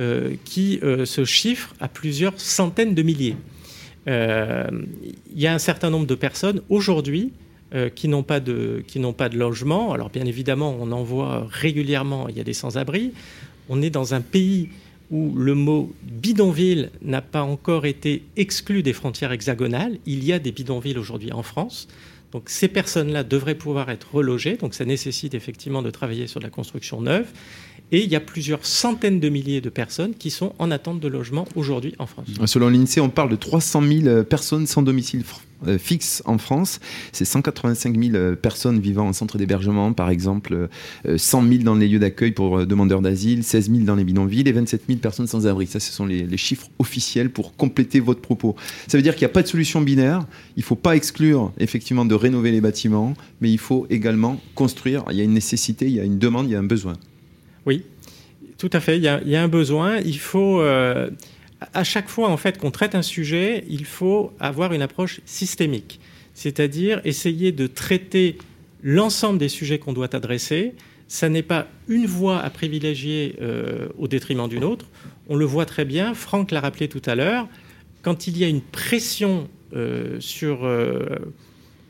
euh, 0.00 0.34
qui 0.44 0.78
euh, 0.82 1.04
se 1.04 1.24
chiffre 1.24 1.74
à 1.80 1.88
plusieurs 1.88 2.38
centaines 2.40 2.94
de 2.94 3.02
milliers. 3.02 3.36
Euh, 4.06 4.68
il 5.34 5.40
y 5.40 5.46
a 5.46 5.54
un 5.54 5.58
certain 5.58 5.90
nombre 5.90 6.06
de 6.06 6.14
personnes 6.14 6.62
aujourd'hui 6.68 7.32
qui 7.94 8.08
n'ont 8.08 8.22
pas 8.22 8.40
de 8.40 8.82
qui 8.86 8.98
pas 9.14 9.28
de 9.28 9.36
logement. 9.36 9.92
Alors 9.92 10.08
bien 10.08 10.24
évidemment, 10.24 10.74
on 10.80 10.90
en 10.90 11.02
voit 11.02 11.46
régulièrement. 11.50 12.26
Il 12.30 12.36
y 12.38 12.40
a 12.40 12.42
des 12.44 12.54
sans-abri. 12.54 13.12
On 13.68 13.82
est 13.82 13.90
dans 13.90 14.14
un 14.14 14.22
pays 14.22 14.70
où 15.10 15.34
le 15.36 15.54
mot 15.54 15.92
bidonville 16.02 16.90
n'a 17.02 17.20
pas 17.20 17.42
encore 17.42 17.84
été 17.84 18.22
exclu 18.36 18.82
des 18.82 18.94
frontières 18.94 19.32
hexagonales. 19.32 19.98
Il 20.06 20.24
y 20.24 20.32
a 20.32 20.38
des 20.38 20.50
bidonvilles 20.50 20.96
aujourd'hui 20.96 21.30
en 21.30 21.42
France. 21.42 21.88
Donc 22.32 22.44
ces 22.46 22.68
personnes-là 22.68 23.24
devraient 23.24 23.54
pouvoir 23.54 23.90
être 23.90 24.08
relogées, 24.12 24.56
donc 24.56 24.74
ça 24.74 24.84
nécessite 24.84 25.34
effectivement 25.34 25.82
de 25.82 25.90
travailler 25.90 26.26
sur 26.26 26.40
la 26.40 26.50
construction 26.50 27.00
neuve. 27.00 27.26
Et 27.90 28.02
il 28.02 28.10
y 28.10 28.16
a 28.16 28.20
plusieurs 28.20 28.66
centaines 28.66 29.18
de 29.18 29.28
milliers 29.30 29.62
de 29.62 29.70
personnes 29.70 30.14
qui 30.14 30.30
sont 30.30 30.52
en 30.58 30.70
attente 30.70 31.00
de 31.00 31.08
logement 31.08 31.46
aujourd'hui 31.56 31.94
en 31.98 32.06
France. 32.06 32.28
Selon 32.44 32.68
l'INSEE, 32.68 33.00
on 33.00 33.08
parle 33.08 33.30
de 33.30 33.36
300 33.36 33.82
000 33.82 34.24
personnes 34.24 34.66
sans 34.66 34.82
domicile 34.82 35.24
euh, 35.66 35.76
fixe 35.76 36.22
en 36.24 36.38
France. 36.38 36.78
C'est 37.10 37.24
185 37.24 37.98
000 37.98 38.14
euh, 38.14 38.36
personnes 38.36 38.78
vivant 38.78 39.08
en 39.08 39.12
centre 39.12 39.38
d'hébergement, 39.38 39.92
par 39.92 40.08
exemple, 40.08 40.68
100 41.16 41.44
euh, 41.44 41.48
000 41.50 41.62
dans 41.64 41.74
les 41.74 41.88
lieux 41.88 41.98
d'accueil 41.98 42.30
pour 42.30 42.64
demandeurs 42.64 43.02
d'asile, 43.02 43.42
16 43.42 43.70
000 43.70 43.82
dans 43.82 43.96
les 43.96 44.04
bidonvilles 44.04 44.48
et 44.48 44.52
27 44.52 44.82
000 44.86 45.00
personnes 45.00 45.26
sans 45.26 45.48
abri. 45.48 45.66
Ça, 45.66 45.80
ce 45.80 45.92
sont 45.92 46.06
les, 46.06 46.36
chiffres 46.36 46.68
officiels 46.78 47.30
pour 47.30 47.56
compléter 47.56 47.98
votre 47.98 48.20
propos. 48.20 48.54
Ça 48.86 48.96
veut 48.96 49.02
dire 49.02 49.16
qu'il 49.16 49.26
n'y 49.26 49.30
a 49.30 49.34
pas 49.34 49.42
de 49.42 49.48
solution 49.48 49.80
binaire. 49.80 50.26
Il 50.56 50.60
ne 50.60 50.64
faut 50.64 50.76
pas 50.76 50.94
exclure 50.94 51.52
effectivement 51.58 52.04
de 52.04 52.14
rénover 52.14 52.52
les 52.52 52.60
bâtiments, 52.60 53.14
mais 53.40 53.50
il 53.50 53.58
faut 53.58 53.86
également 53.90 54.40
construire. 54.54 55.04
Il 55.10 55.16
y 55.16 55.20
a 55.20 55.24
une 55.24 55.34
nécessité, 55.34 55.86
il 55.86 55.92
y 55.92 56.00
a 56.00 56.04
une 56.04 56.18
demande, 56.18 56.46
il 56.48 56.52
y 56.52 56.56
a 56.56 56.60
un 56.60 56.62
besoin. 56.62 56.92
Oui, 57.66 57.82
tout 58.58 58.70
à 58.72 58.78
fait. 58.78 58.96
Il 58.96 59.02
y 59.02 59.08
a, 59.08 59.42
un 59.42 59.48
besoin. 59.48 59.98
Il 59.98 60.18
faut 60.18 60.62
à 61.72 61.84
chaque 61.84 62.08
fois 62.08 62.36
qu'on 62.58 62.70
traite 62.70 62.94
un 62.94 63.02
sujet, 63.02 63.64
il 63.68 63.84
faut 63.84 64.32
avoir 64.38 64.72
une 64.72 64.82
approche 64.82 65.20
systémique, 65.24 66.00
c'est-à-dire 66.34 67.00
essayer 67.04 67.52
de 67.52 67.66
traiter 67.66 68.38
l'ensemble 68.82 69.38
des 69.38 69.48
sujets 69.48 69.78
qu'on 69.78 69.92
doit 69.92 70.14
adresser. 70.14 70.74
Ça 71.08 71.28
n'est 71.28 71.42
pas 71.42 71.66
une 71.88 72.06
voie 72.06 72.38
à 72.40 72.50
privilégier 72.50 73.36
euh, 73.40 73.88
au 73.98 74.08
détriment 74.08 74.48
d'une 74.48 74.64
autre. 74.64 74.86
On 75.28 75.36
le 75.36 75.44
voit 75.44 75.66
très 75.66 75.84
bien. 75.84 76.14
Franck 76.14 76.50
l'a 76.50 76.60
rappelé 76.60 76.88
tout 76.88 77.02
à 77.06 77.14
l'heure. 77.14 77.48
Quand 78.02 78.26
il 78.26 78.38
y 78.38 78.44
a 78.44 78.48
une 78.48 78.60
pression 78.60 79.48
euh, 79.74 80.20
sur 80.20 80.64
euh, 80.64 81.06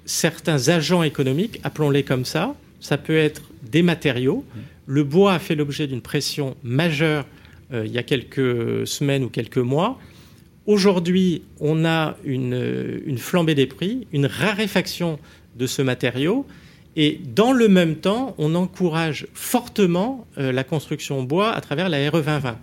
certains 0.06 0.68
agents 0.68 1.02
économiques, 1.02 1.60
appelons-les 1.64 2.04
comme 2.04 2.24
ça, 2.24 2.54
ça 2.80 2.96
peut 2.96 3.16
être 3.16 3.42
des 3.62 3.82
matériaux. 3.82 4.44
Le 4.86 5.04
bois 5.04 5.34
a 5.34 5.38
fait 5.38 5.56
l'objet 5.56 5.86
d'une 5.86 6.00
pression 6.00 6.56
majeure 6.62 7.26
euh, 7.72 7.86
il 7.86 7.92
y 7.92 7.98
a 7.98 8.02
quelques 8.02 8.86
semaines 8.86 9.24
ou 9.24 9.28
quelques 9.28 9.58
mois. 9.58 9.98
Aujourd'hui, 10.66 11.42
on 11.60 11.84
a 11.84 12.16
une, 12.24 13.16
flambée 13.16 13.54
des 13.54 13.66
prix, 13.66 14.06
une 14.12 14.26
raréfaction 14.26 15.18
de 15.56 15.66
ce 15.66 15.80
matériau. 15.80 16.46
Et 16.94 17.20
dans 17.34 17.52
le 17.52 17.68
même 17.68 17.96
temps, 17.96 18.34
on 18.38 18.54
encourage 18.54 19.26
fortement 19.32 20.26
euh, 20.36 20.52
la 20.52 20.64
construction 20.64 21.20
en 21.20 21.22
bois 21.22 21.52
à 21.52 21.60
travers 21.60 21.88
la 21.88 22.10
RE 22.10 22.22
2020. 22.22 22.58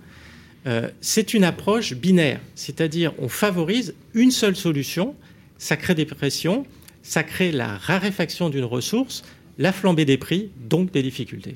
Euh, 0.66 0.88
c'est 1.00 1.34
une 1.34 1.44
approche 1.44 1.94
binaire, 1.94 2.40
c'est-à-dire 2.54 3.12
on 3.18 3.28
favorise 3.28 3.94
une 4.14 4.30
seule 4.30 4.56
solution, 4.56 5.14
ça 5.58 5.76
crée 5.76 5.94
des 5.94 6.06
pressions, 6.06 6.66
ça 7.02 7.22
crée 7.22 7.52
la 7.52 7.76
raréfaction 7.76 8.50
d'une 8.50 8.64
ressource, 8.64 9.22
la 9.58 9.72
flambée 9.72 10.04
des 10.04 10.16
prix, 10.16 10.50
donc 10.68 10.92
des 10.92 11.02
difficultés. 11.02 11.54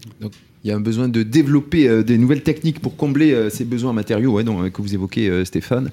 Il 0.62 0.68
y 0.68 0.72
a 0.72 0.76
un 0.76 0.80
besoin 0.80 1.08
de 1.08 1.22
développer 1.22 1.88
euh, 1.88 2.02
des 2.02 2.18
nouvelles 2.18 2.42
techniques 2.42 2.80
pour 2.80 2.96
combler 2.96 3.32
euh, 3.32 3.48
ces 3.48 3.64
besoins 3.64 3.92
matériaux 3.92 4.32
ouais, 4.32 4.44
donc, 4.44 4.70
que 4.70 4.82
vous 4.82 4.94
évoquez, 4.94 5.28
euh, 5.28 5.44
Stéphane. 5.44 5.90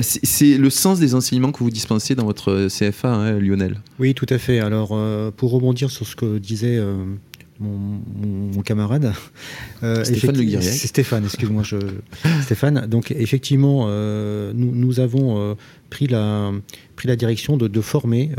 c'est 0.00 0.58
le 0.58 0.70
sens 0.70 0.98
des 0.98 1.14
enseignements 1.14 1.52
que 1.52 1.60
vous 1.60 1.70
dispensez 1.70 2.14
dans 2.14 2.24
votre 2.24 2.68
CFA, 2.68 3.12
hein, 3.12 3.38
Lionel? 3.38 3.80
Oui, 3.98 4.14
tout 4.14 4.26
à 4.28 4.38
fait. 4.38 4.58
Alors, 4.58 4.98
pour 5.32 5.50
rebondir 5.52 5.90
sur 5.90 6.06
ce 6.06 6.16
que 6.16 6.38
disait 6.38 6.80
mon, 7.60 8.62
camarade. 8.62 9.12
Stéphane 10.04 10.36
Le 10.36 10.60
Stéphane, 10.60 11.24
excuse-moi. 11.24 11.62
Je... 11.62 11.76
Stéphane, 12.42 12.86
donc 12.86 13.10
effectivement, 13.12 13.86
nous, 13.86 14.74
nous, 14.74 15.00
avons 15.00 15.56
pris 15.90 16.06
la 16.06 16.52
la 17.06 17.16
direction 17.16 17.56
de, 17.56 17.80
former 17.80 18.30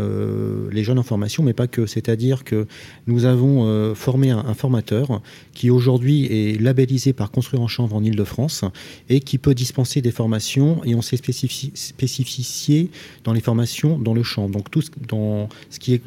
les 0.72 0.84
jeunes 0.84 1.00
en 1.00 1.03
formation, 1.03 1.43
mais 1.43 1.53
pas 1.53 1.67
que. 1.67 1.86
C'est-à-dire 1.86 2.43
que 2.43 2.67
nous 3.08 3.25
avons 3.25 3.96
formé 3.96 4.31
un, 4.31 4.53
formateur 4.53 5.22
qui 5.53 5.70
aujourd'hui 5.70 6.25
est 6.25 6.62
labellisé 6.62 7.13
par 7.13 7.31
Construire 7.31 7.62
en 7.62 7.67
Chanvre 7.67 7.96
en 7.96 8.03
Ile-de-France 8.03 8.63
et 9.10 9.20
qui 9.20 9.38
peut 9.38 9.53
dispenser 9.53 10.01
des 10.01 10.12
formations 10.12 10.84
et 10.84 10.96
on 10.96 11.01
s'est 11.01 11.17
spécifié 11.17 12.89
dans 13.24 13.34
les 13.34 13.41
formations 13.41 13.98
dans 13.98 14.13
le 14.13 14.24
champ. 14.24 14.50
Donc 14.50 14.70
tout 14.70 14.81
ce, 14.81 14.89
dans 15.08 15.50
ce 15.70 15.79
qui 15.79 15.93
est 15.93 16.01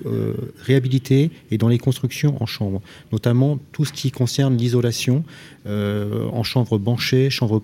réhabilité 0.62 1.30
et 1.50 1.58
dans 1.58 1.68
les 1.68 1.78
constructions 1.78 2.40
en 2.42 2.46
chambre, 2.46 2.80
notamment 3.12 3.58
tout 3.72 3.84
ce 3.84 3.92
qui 3.92 4.10
concerne 4.10 4.56
l'isolation 4.56 5.24
euh, 5.66 6.28
en 6.30 6.42
chambre 6.42 6.78
banchée, 6.78 7.30
chambre 7.30 7.62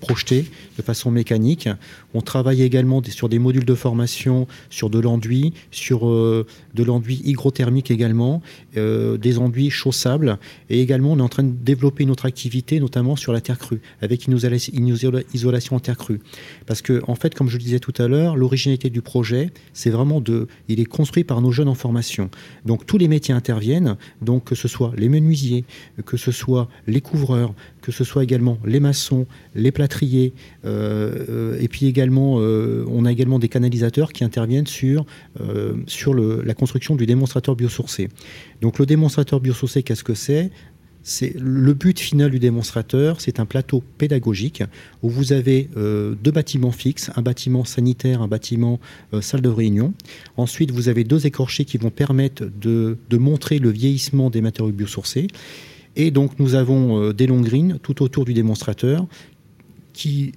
projetée 0.00 0.46
de 0.76 0.82
façon 0.82 1.12
mécanique. 1.12 1.68
On 2.12 2.20
travaille 2.20 2.62
également 2.62 3.00
sur 3.04 3.28
des 3.28 3.38
modules 3.38 3.64
de 3.64 3.74
formation, 3.76 4.48
sur 4.68 4.90
de 4.90 4.98
l'enduit, 4.98 5.52
sur 5.70 6.08
euh, 6.08 6.44
de 6.74 6.82
l'enduit 6.82 7.20
hygrothermique 7.24 7.92
également, 7.92 8.42
euh, 8.76 9.16
des 9.16 9.38
enduits 9.38 9.70
chaussables. 9.70 10.38
Et 10.70 10.80
également, 10.80 11.12
on 11.12 11.18
est 11.18 11.22
en 11.22 11.28
train 11.28 11.44
de 11.44 11.52
développer 11.52 12.04
notre 12.04 12.26
activité, 12.26 12.80
notamment 12.80 13.14
sur 13.14 13.32
la 13.32 13.40
terre 13.40 13.58
crue, 13.58 13.80
avec 14.02 14.26
une, 14.26 14.36
isolation 15.32 15.76
en 15.76 15.80
terre 15.80 15.96
crue. 15.96 16.20
Parce 16.66 16.82
que, 16.82 17.00
en 17.06 17.14
fait, 17.14 17.34
comme 17.34 17.48
je 17.48 17.58
le 17.58 17.62
disais 17.62 17.78
tout 17.78 17.94
à 17.98 18.08
l'heure, 18.08 18.34
l'originalité 18.34 18.90
du 18.90 19.02
projet, 19.02 19.50
c'est 19.72 19.90
vraiment 19.90 20.20
de. 20.20 20.48
Il 20.68 20.80
est 20.80 20.84
construit 20.84 21.22
par 21.22 21.40
nos 21.40 21.52
jeunes 21.52 21.68
en 21.68 21.74
formation. 21.74 22.28
Donc, 22.64 22.86
tous 22.86 22.98
les 22.98 23.06
métiers 23.06 23.34
interviennent. 23.34 23.96
Donc, 24.20 24.44
que 24.44 24.56
ce 24.56 24.66
soit 24.66 24.92
les 24.96 25.08
menuisiers, 25.08 25.64
que 26.04 26.16
ce 26.16 26.32
soit 26.32 26.68
les 26.88 27.00
couvreurs, 27.00 27.35
que 27.86 27.92
ce 27.92 28.02
soit 28.02 28.24
également 28.24 28.58
les 28.64 28.80
maçons, 28.80 29.26
les 29.54 29.70
plâtriers, 29.70 30.32
euh, 30.64 31.56
et 31.60 31.68
puis 31.68 31.86
également, 31.86 32.40
euh, 32.40 32.84
on 32.88 33.04
a 33.04 33.12
également 33.12 33.38
des 33.38 33.48
canalisateurs 33.48 34.12
qui 34.12 34.24
interviennent 34.24 34.66
sur, 34.66 35.06
euh, 35.40 36.42
la 36.44 36.54
construction 36.54 36.96
du 36.96 37.06
démonstrateur 37.06 37.54
biosourcé. 37.54 38.08
Donc 38.60 38.80
le 38.80 38.86
démonstrateur 38.86 39.40
biosourcé, 39.40 39.84
qu'est-ce 39.84 40.02
que 40.02 40.14
c'est? 40.14 40.50
Le 41.38 41.72
but 41.72 42.00
final 42.00 42.32
du 42.32 42.40
démonstrateur, 42.40 43.20
c'est 43.20 43.38
un 43.38 43.46
plateau 43.46 43.84
pédagogique 43.98 44.64
où 45.04 45.08
vous 45.08 45.32
avez 45.32 45.70
deux 45.76 46.32
bâtiments 46.32 46.72
fixes, 46.72 47.12
un 47.14 47.22
bâtiment 47.22 47.64
sanitaire, 47.64 48.22
un 48.22 48.26
bâtiment 48.26 48.80
salle 49.20 49.40
de 49.40 49.48
réunion. 49.48 49.94
Ensuite, 50.36 50.72
vous 50.72 50.88
avez 50.88 51.04
deux 51.04 51.24
écorchés 51.24 51.64
qui 51.64 51.78
vont 51.78 51.90
permettre 51.90 52.42
de 52.60 53.16
montrer 53.16 53.60
le 53.60 53.70
vieillissement 53.70 54.30
des 54.30 54.40
matériaux 54.40 54.72
biosourcés. 54.72 55.28
Et 55.96 56.10
donc 56.10 56.38
nous 56.38 56.54
avons 56.54 57.00
euh, 57.00 57.12
des 57.12 57.26
longs 57.26 57.40
greens 57.40 57.78
tout 57.82 58.02
autour 58.02 58.24
du 58.24 58.34
démonstrateur 58.34 59.06
qui, 59.92 60.32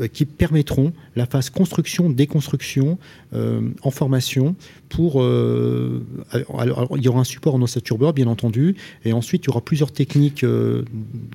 euh, 0.00 0.08
qui 0.08 0.24
permettront 0.24 0.94
la 1.14 1.26
phase 1.26 1.50
construction, 1.50 2.08
déconstruction 2.08 2.98
euh, 3.34 3.60
en 3.82 3.90
formation 3.90 4.56
pour... 4.88 5.22
alors, 5.22 6.96
il 6.96 7.02
y 7.02 7.08
aura 7.08 7.20
un 7.20 7.24
support 7.24 7.56
en 7.56 7.62
ossature 7.62 8.12
bien 8.14 8.28
entendu, 8.28 8.76
et 9.04 9.12
ensuite 9.12 9.44
il 9.44 9.48
y 9.48 9.50
aura 9.50 9.60
plusieurs 9.60 9.92
techniques 9.92 10.46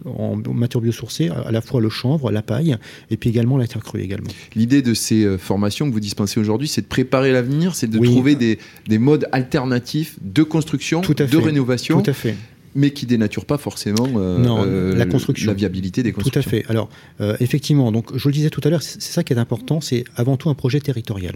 en 0.06 0.38
matière 0.54 0.82
biosourcée, 0.82 1.28
à 1.28 1.52
la 1.52 1.60
fois 1.60 1.82
le 1.82 1.90
chanvre, 1.90 2.32
la 2.32 2.42
paille, 2.42 2.78
et 3.12 3.18
puis 3.18 3.30
également 3.30 3.58
la 3.58 3.68
terre 3.68 3.84
crue 3.84 4.02
également. 4.02 4.30
L'idée 4.56 4.82
de 4.82 4.94
ces 4.94 5.38
formations 5.38 5.90
que 5.90 5.94
vous 5.94 6.00
dispensez 6.00 6.40
aujourd'hui, 6.40 6.70
c'est 6.70 6.84
de 6.84 6.88
préparer 6.88 7.34
l'avenir, 7.34 7.76
c'est 7.76 7.88
de 7.88 8.00
trouver 8.00 8.36
des, 8.36 8.60
des, 8.88 8.98
modes 8.98 9.28
alternatifs 9.34 10.18
de 10.22 10.44
construction, 10.44 11.02
de 11.02 11.38
rénovation. 11.38 12.02
Tout 12.02 12.10
à 12.10 12.14
fait 12.14 12.36
mais 12.76 12.92
qui 12.92 13.06
dénature 13.06 13.46
pas 13.46 13.58
forcément 13.58 14.08
euh, 14.16 14.44
euh, 14.46 14.96
la 14.96 15.06
construction, 15.06 15.48
la 15.48 15.54
viabilité 15.54 16.04
des 16.04 16.12
constructions. 16.12 16.42
Tout 16.42 16.48
à 16.48 16.50
fait. 16.50 16.66
Alors 16.70 16.90
euh, 17.22 17.36
effectivement, 17.40 17.92
donc 17.92 18.16
je 18.16 18.28
le 18.28 18.34
disais 18.34 18.50
tout 18.50 18.62
à 18.64 18.70
l'heure, 18.70 18.82
c'est 18.82 19.02
ça 19.02 19.24
qui 19.24 19.34
est 19.34 19.38
important, 19.38 19.82
c'est 19.82 20.04
avant 20.16 20.38
tout 20.38 20.50
un 20.50 20.54
projet 20.54 20.80
territorial, 20.80 21.36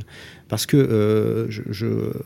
parce 0.49 0.65
que 0.65 1.49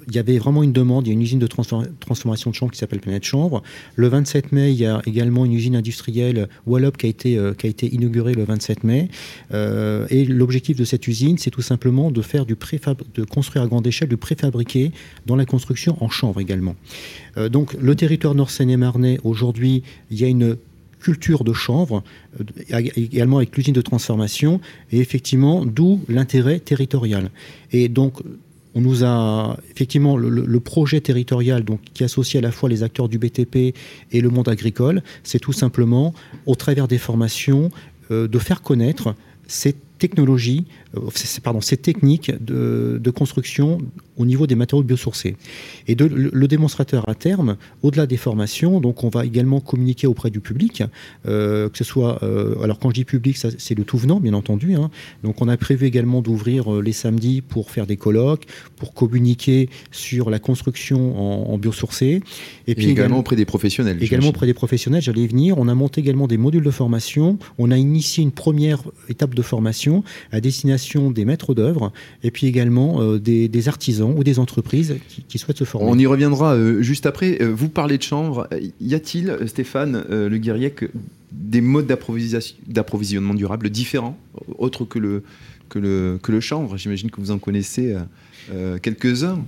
il 0.07 0.15
y 0.15 0.19
avait 0.19 0.37
vraiment 0.37 0.63
une 0.63 0.73
demande, 0.73 1.07
il 1.07 1.09
y 1.09 1.11
a 1.11 1.13
une 1.13 1.21
usine 1.21 1.39
de 1.39 1.47
transformation 1.47 2.51
de 2.51 2.55
chanvre 2.55 2.71
qui 2.71 2.79
s'appelle 2.79 2.99
Planète 2.99 3.23
Chanvre. 3.23 3.63
Le 3.95 4.07
27 4.07 4.51
mai, 4.51 4.71
il 4.71 4.77
y 4.77 4.85
a 4.85 5.01
également 5.05 5.45
une 5.45 5.53
usine 5.53 5.75
industrielle 5.75 6.47
Wallop 6.65 6.91
qui 6.91 7.05
a 7.05 7.09
été 7.09 7.39
qui 7.57 7.67
a 7.67 7.69
été 7.69 7.93
inaugurée 7.93 8.33
le 8.33 8.43
27 8.43 8.83
mai, 8.83 9.09
et 9.53 10.25
l'objectif 10.25 10.77
de 10.77 10.85
cette 10.85 11.07
usine, 11.07 11.37
c'est 11.37 11.51
tout 11.51 11.61
simplement 11.61 12.11
de 12.11 12.21
faire 12.21 12.45
du 12.45 12.55
préfab, 12.55 13.01
de 13.15 13.23
construire 13.23 13.63
à 13.63 13.67
grande 13.67 13.87
échelle 13.87 14.09
du 14.09 14.17
préfabriqué 14.17 14.91
dans 15.25 15.35
la 15.35 15.45
construction 15.45 15.97
en 16.03 16.09
chanvre 16.09 16.39
également. 16.39 16.75
Euh, 17.38 17.50
donc 17.50 17.74
le 17.74 17.96
territoire 17.96 18.36
nord-seine-et-marnais, 18.36 19.19
aujourd'hui, 19.24 19.84
il 20.12 20.19
y 20.19 20.24
a 20.24 20.27
une 20.27 20.57
culture 21.00 21.43
de 21.43 21.53
chanvre, 21.53 22.03
euh, 22.39 22.81
également 22.96 23.38
avec 23.38 23.55
l'usine 23.55 23.74
de 23.74 23.81
transformation, 23.81 24.60
et 24.91 25.00
effectivement, 25.00 25.65
d'où 25.65 26.01
l'intérêt 26.10 26.60
territorial. 26.60 27.29
Et 27.72 27.89
donc, 27.89 28.22
on 28.75 28.81
nous 28.81 29.03
a 29.03 29.57
effectivement 29.72 30.17
le, 30.17 30.60
projet 30.60 31.01
territorial 31.01 31.63
qui 31.93 32.03
associe 32.03 32.43
à 32.43 32.46
la 32.46 32.51
fois 32.51 32.69
les 32.69 32.84
acteurs 32.84 33.10
du 33.10 33.17
BTP 33.17 33.74
et 34.12 34.22
le 34.22 34.29
monde 34.29 34.50
agricole, 34.50 35.01
c'est 35.24 35.39
tout 35.39 35.53
simplement, 35.53 36.13
au 36.46 36.55
travers 36.55 36.88
des 36.88 37.00
formations, 37.00 37.72
euh, 38.12 38.27
de 38.27 38.39
faire 38.39 38.62
connaître 38.62 39.15
cette 39.48 39.77
technologie, 39.98 40.65
pardon, 41.43 41.62
ces 41.62 41.77
techniques 41.77 42.31
de, 42.43 43.12
construction 43.15 43.79
au 44.17 44.25
niveau 44.25 44.47
des 44.47 44.55
matériaux 44.55 44.83
biosourcés. 44.83 45.36
Et 45.88 45.95
de, 45.95 46.05
le, 46.05 46.47
démonstrateur 46.47 47.07
à 47.07 47.15
terme, 47.15 47.57
au-delà 47.83 48.07
des 48.07 48.17
formations, 48.17 48.79
donc 48.79 49.03
on 49.03 49.09
va 49.09 49.25
également 49.25 49.59
communiquer 49.59 50.07
auprès 50.07 50.29
du 50.29 50.39
public, 50.39 50.83
euh, 51.27 51.69
que 51.69 51.77
ce 51.77 51.83
soit, 51.83 52.24
euh, 52.24 52.59
alors 52.62 52.79
quand 52.79 52.89
je 52.89 52.95
dis 52.95 53.05
public, 53.05 53.38
c'est 53.38 53.77
le 53.77 53.83
tout 53.83 53.97
venant, 53.97 54.19
bien 54.19 54.33
entendu. 54.33 54.75
Hein. 54.75 54.89
donc 55.24 55.41
on 55.41 55.47
a 55.47 55.57
prévu 55.57 55.86
également 55.86 56.21
d'ouvrir 56.21 56.74
euh, 56.74 56.81
les 56.81 56.91
samedis 56.91 57.41
pour 57.41 57.69
faire 57.71 57.86
des 57.86 57.97
colloques, 57.97 58.45
pour 58.75 58.93
communiquer 58.93 59.69
sur 59.91 60.29
la 60.29 60.39
construction 60.39 61.17
en, 61.17 61.53
en 61.53 61.57
biosourcé. 61.57 62.21
Et, 62.67 62.75
puis 62.75 62.89
également, 62.89 63.19
auprès 63.19 63.36
des 63.36 63.45
professionnels. 63.45 64.01
Également 64.01 64.29
auprès 64.29 64.45
des 64.45 64.53
professionnels, 64.53 65.01
j'allais 65.01 65.21
y 65.21 65.27
venir. 65.27 65.57
On 65.57 65.67
a 65.67 65.75
monté 65.75 66.01
également 66.01 66.27
des 66.27 66.38
modules 66.38 66.63
de 66.63 66.71
formation. 66.71 67.38
On 67.57 67.71
a 67.71 67.77
initié 67.77 68.24
une 68.24 68.31
première 68.31 68.81
étape 69.09 69.36
de 69.36 69.41
formation 69.41 70.03
à 70.31 70.41
destination 70.41 71.12
des 71.12 71.25
maîtres 71.25 71.53
d'œuvre 71.53 71.91
et 72.24 72.31
puis 72.31 72.47
également 72.47 73.17
des, 73.17 73.47
des 73.47 73.67
artisans 73.67 74.06
ou 74.15 74.23
des 74.23 74.39
entreprises 74.39 74.97
qui, 75.27 75.37
souhaitent 75.37 75.57
se 75.57 75.63
former. 75.63 75.89
On 75.89 75.97
y 75.97 76.05
reviendra 76.05 76.55
euh, 76.55 76.81
juste 76.81 77.05
après. 77.05 77.41
Euh, 77.41 77.53
vous 77.53 77.69
parlez 77.69 77.97
de 77.97 78.03
chanvre. 78.03 78.47
Y 78.81 78.95
a-t-il, 78.95 79.37
Stéphane 79.47 80.03
euh, 80.09 80.29
Le 80.29 80.37
Guiriec, 80.37 80.85
des 81.31 81.61
modes 81.61 81.87
d'approvisionnement 81.87 83.33
durable 83.33 83.69
différents, 83.69 84.17
autres 84.57 84.85
que 84.85 84.99
le, 84.99 85.23
que 85.69 85.79
le, 85.79 86.19
que 86.21 86.31
le 86.31 86.39
chanvre? 86.39 86.77
J'imagine 86.77 87.11
que 87.11 87.21
vous 87.21 87.31
en 87.31 87.37
connaissez 87.37 87.95
quelques-uns. 88.81 89.43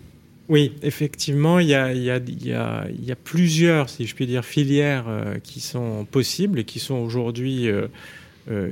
Oui, 0.50 0.74
effectivement, 0.82 1.60
il 1.60 1.68
y, 1.68 1.76
a, 1.76 1.94
y, 1.94 2.10
a, 2.10 2.18
y, 2.18 2.54
a, 2.54 2.88
y 2.90 3.12
a, 3.12 3.16
plusieurs, 3.16 3.90
si 3.90 4.08
je 4.08 4.16
puis 4.16 4.26
dire, 4.26 4.44
filières 4.44 5.06
qui 5.44 5.60
sont 5.60 6.06
possibles 6.10 6.60
et 6.60 6.64
qui 6.64 6.80
sont 6.80 6.96
aujourd'hui 6.96 7.70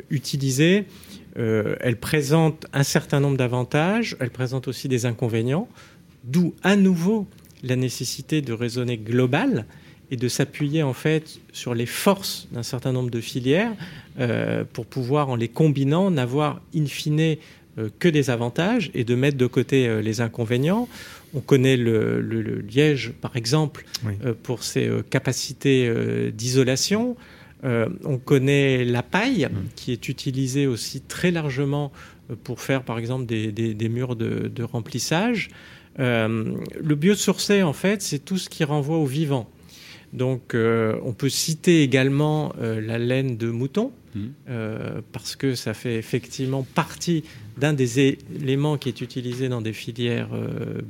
utilisées. 0.10 0.86
Euh, 1.38 1.76
elle 1.82 1.98
présente 1.98 2.66
un 2.74 2.84
certain 2.84 3.20
nombre 3.20 3.38
d'avantages, 3.38 4.16
elle 4.20 4.32
présente 4.32 4.68
aussi 4.68 4.88
des 4.88 5.06
inconvénients, 5.06 5.68
d'où 6.24 6.56
à 6.64 6.76
nouveau 6.76 7.28
la 7.64 7.76
nécessité 7.76 8.42
de 8.42 8.54
raisonner 8.54 8.98
global 8.98 9.66
et 10.10 10.16
de 10.16 10.28
s'appuyer 10.28 10.84
en 10.84 10.94
fait 10.94 11.40
sur 11.52 11.76
les 11.76 11.86
forces 11.86 12.48
d'un 12.52 12.64
certain 12.64 12.92
nombre 12.92 13.12
de 13.12 13.22
filières 13.22 13.74
euh, 14.20 14.64
pour 14.72 14.86
pouvoir, 14.86 15.30
en 15.30 15.36
les 15.36 15.48
combinant, 15.48 16.10
n'avoir 16.10 16.62
in 16.76 16.86
fine 16.86 17.36
euh, 17.78 17.90
que 18.00 18.08
des 18.08 18.32
avantages 18.32 18.90
et 18.96 19.04
de 19.04 19.14
mettre 19.14 19.38
de 19.38 19.48
côté 19.48 20.02
les 20.02 20.22
inconvénients. 20.22 20.88
On 21.36 21.40
connaît 21.42 21.78
le, 21.78 22.20
liège, 22.62 23.12
par 23.22 23.36
exemple, 23.36 23.86
pour 24.44 24.64
ses 24.64 24.90
capacités 25.10 26.32
d'isolation. 26.32 27.18
Euh, 27.64 27.88
on 28.04 28.18
connaît 28.18 28.86
la 28.86 29.04
paille, 29.04 29.48
qui 29.76 29.92
est 29.92 30.10
utilisée 30.10 30.68
aussi 30.68 31.02
très 31.02 31.32
largement 31.32 31.92
euh, 32.30 32.36
pour 32.44 32.62
faire, 32.62 32.84
par 32.84 33.00
exemple, 33.00 33.26
des, 33.26 33.90
murs 33.90 34.16
de, 34.16 34.64
remplissage. 34.64 35.50
Euh, 36.00 36.56
le 36.80 36.96
biosourcé, 36.96 37.64
en 37.64 37.74
fait, 37.74 38.02
c'est 38.02 38.20
tout 38.20 38.38
ce 38.38 38.50
qui 38.50 38.64
renvoie 38.64 38.98
au 38.98 39.06
vivant. 39.06 39.50
Donc, 40.14 40.56
on 40.56 41.14
peut 41.14 41.30
citer 41.30 41.84
également 41.84 42.54
la 42.60 42.98
laine 42.98 43.36
de 43.36 43.50
mouton, 43.50 43.92
mmh. 44.16 44.22
parce 45.12 45.36
que 45.36 45.54
ça 45.54 45.74
fait 45.74 45.96
effectivement 45.98 46.64
partie 46.64 47.26
d'un 47.58 47.74
des 47.74 48.18
éléments 48.32 48.78
qui 48.78 48.88
est 48.88 49.02
utilisé 49.02 49.50
dans 49.50 49.60
des 49.60 49.74
filières 49.74 50.30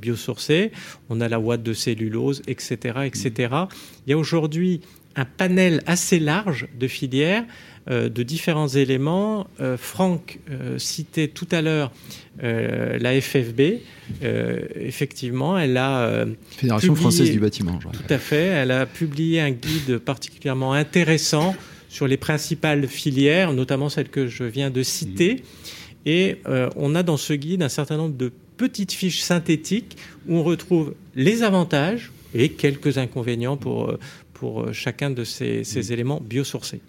biosourcées. 0.00 0.70
On 1.10 1.20
a 1.20 1.28
la 1.28 1.40
ouate 1.40 1.64
de 1.64 1.72
cellulose, 1.72 2.42
etc., 2.46 3.00
etc. 3.06 3.48
Mmh. 3.50 3.66
Il 4.06 4.10
y 4.10 4.12
a 4.12 4.18
aujourd'hui 4.18 4.82
un 5.16 5.24
panel 5.24 5.82
assez 5.86 6.18
large 6.18 6.68
de 6.78 6.86
filières, 6.86 7.44
euh, 7.90 8.10
de 8.10 8.22
différents 8.22 8.68
éléments. 8.68 9.46
Euh, 9.60 9.78
Franck 9.78 10.40
euh, 10.50 10.78
citait 10.78 11.28
tout 11.28 11.48
à 11.50 11.62
l'heure 11.62 11.90
la 12.40 13.20
FFB. 13.20 13.80
effectivement, 14.22 15.58
elle 15.58 15.76
a... 15.76 16.24
Fédération 16.50 16.94
française 16.94 17.32
du 17.32 17.40
bâtiment. 17.40 17.80
Tout 17.80 18.14
à 18.14 18.18
fait. 18.18 18.44
Elle 18.44 18.70
a 18.70 18.86
publié 18.86 19.40
un 19.40 19.50
guide 19.50 19.98
particulièrement 19.98 20.72
intéressant 20.72 21.56
sur 21.88 22.06
les 22.06 22.16
principales 22.16 22.86
filières, 22.86 23.52
notamment 23.52 23.88
celles 23.88 24.08
que 24.08 24.28
je 24.28 24.44
viens 24.44 24.70
de 24.70 24.84
citer. 24.84 25.42
Et 26.06 26.36
on 26.76 26.94
a 26.94 27.02
dans 27.02 27.16
ce 27.16 27.32
guide 27.32 27.60
un 27.64 27.68
certain 27.68 27.96
nombre 27.96 28.16
de 28.16 28.30
petite 28.56 28.92
fiche 28.92 29.20
synthétique 29.20 29.96
où 30.28 30.36
on 30.36 30.44
retrouve 30.44 30.94
les 31.16 31.42
avantages 31.42 32.12
et 32.34 32.50
quelques 32.50 32.98
inconvénients 32.98 33.56
pour, 33.56 33.98
pour 34.38 34.72
chacun 34.72 35.10
de 35.10 35.24
ces, 35.24 35.64
ces 35.64 35.92
éléments 35.92 36.20
biosourcés. 36.20 36.80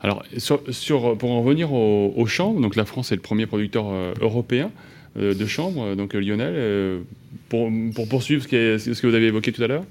Alors, 0.00 0.24
sur, 0.36 1.16
pour 1.16 1.30
en 1.30 1.42
revenir 1.42 1.72
au, 1.72 2.12
au 2.16 2.26
champ, 2.26 2.52
donc 2.54 2.76
la 2.76 2.84
France 2.84 3.12
est 3.12 3.16
le 3.16 3.22
premier 3.22 3.46
producteur 3.46 3.86
européen. 4.20 4.70
Euh, 5.16 5.34
de 5.34 5.44
chambre. 5.44 5.96
Donc 5.96 6.14
euh, 6.14 6.20
Lionel, 6.20 6.54
euh, 6.56 7.00
pour, 7.48 7.68
poursuivre 8.08 8.44
ce, 8.44 8.78
ce, 8.78 9.00
que 9.02 9.08
vous 9.08 9.14
avez 9.14 9.26
évoqué 9.26 9.50
tout 9.50 9.62
à 9.62 9.66
l'heure 9.66 9.84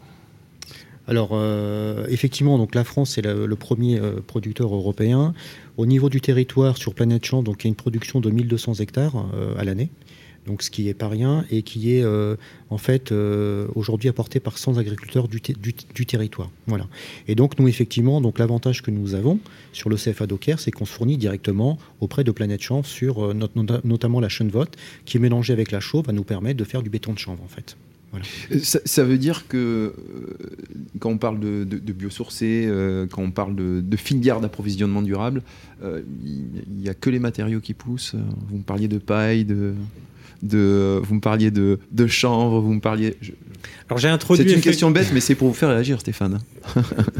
alors 1.07 1.35
effectivement, 2.07 2.59
donc 2.59 2.75
la 2.75 2.83
France 2.83 3.17
est 3.17 3.23
le, 3.23 3.55
premier 3.55 3.99
producteur 4.27 4.71
européen. 4.75 5.33
Au 5.75 5.87
niveau 5.87 6.07
du 6.07 6.21
territoire 6.21 6.77
sur 6.77 6.93
Planète 6.93 7.25
Champ, 7.25 7.41
donc 7.41 7.63
il 7.63 7.65
y 7.65 7.67
a 7.67 7.69
une 7.69 7.75
production 7.75 8.19
de 8.19 8.29
1200 8.29 8.75
hectares 8.75 9.25
à 9.57 9.63
l'année 9.63 9.89
donc 10.45 10.63
ce 10.63 10.71
qui 10.71 10.85
n'est 10.85 10.93
pas 10.93 11.07
rien 11.07 11.45
et 11.51 11.61
qui 11.61 11.95
est 11.95 12.03
euh, 12.03 12.35
en 12.69 12.77
fait 12.77 13.11
euh, 13.11 13.67
aujourd'hui 13.75 14.09
apporté 14.09 14.39
par 14.39 14.57
100 14.57 14.77
agriculteurs 14.77 15.27
du, 15.27 15.41
territoire. 16.05 16.49
Voilà. 16.67 16.87
Et 17.27 17.35
donc 17.35 17.59
nous 17.59 17.67
effectivement, 17.67 18.21
donc 18.21 18.39
l'avantage 18.39 18.81
que 18.81 18.91
nous 18.91 19.15
avons 19.15 19.39
sur 19.73 19.89
le 19.89 19.95
CFA 19.95 20.27
Docker, 20.27 20.59
c'est 20.59 20.71
qu'on 20.71 20.85
se 20.85 20.93
fournit 20.93 21.17
directement 21.17 21.77
auprès 21.99 22.23
de 22.23 22.31
Planète 22.31 22.61
Champ 22.61 22.83
sur 22.83 23.25
euh, 23.25 23.33
notamment 23.83 24.19
la 24.19 24.29
vote 24.51 24.75
qui 25.05 25.17
est 25.17 25.19
mélangée 25.19 25.53
avec 25.53 25.71
la 25.71 25.79
chaux 25.79 26.01
va 26.01 26.13
nous 26.13 26.23
permettre 26.23 26.57
de 26.57 26.63
faire 26.63 26.81
du 26.81 26.89
béton 26.89 27.13
de 27.13 27.19
chanvre 27.19 27.43
en 27.43 27.47
fait. 27.47 27.75
Ça, 28.63 29.03
veut 29.03 29.19
dire 29.19 29.47
que 29.47 29.93
quand 30.97 31.11
on 31.11 31.19
parle 31.19 31.39
de, 31.39 31.63
de, 31.63 31.93
biosourcé, 31.93 32.67
quand 33.11 33.21
on 33.21 33.29
parle 33.29 33.55
de, 33.55 33.81
de 33.81 33.97
filière 33.97 34.41
d'approvisionnement 34.41 35.03
durable, 35.03 35.43
il 35.83 36.47
n'y 36.75 36.89
a 36.89 36.95
que 36.95 37.11
les 37.11 37.19
matériaux 37.19 37.59
qui 37.59 37.75
poussent. 37.75 38.15
Vous 38.49 38.57
me 38.57 38.63
parliez 38.63 38.87
de 38.87 38.97
paille, 38.97 39.45
de 39.45 39.75
de, 40.41 40.99
vous 41.03 41.15
me 41.15 41.21
parliez 41.21 41.51
de, 41.51 41.79
de 41.91 42.07
chanvre, 42.07 42.59
vous 42.59 42.73
me 42.73 42.81
parliez. 42.81 43.15
Alors 43.89 43.97
j'ai 43.97 44.07
introduit. 44.07 44.47
C'est 44.47 44.55
une 44.55 44.61
question 44.61 44.91
bête, 44.91 45.11
mais 45.13 45.19
c'est 45.19 45.35
pour 45.35 45.47
vous 45.47 45.53
faire 45.53 45.69
réagir, 45.69 45.99
Stéphane. 45.99 46.39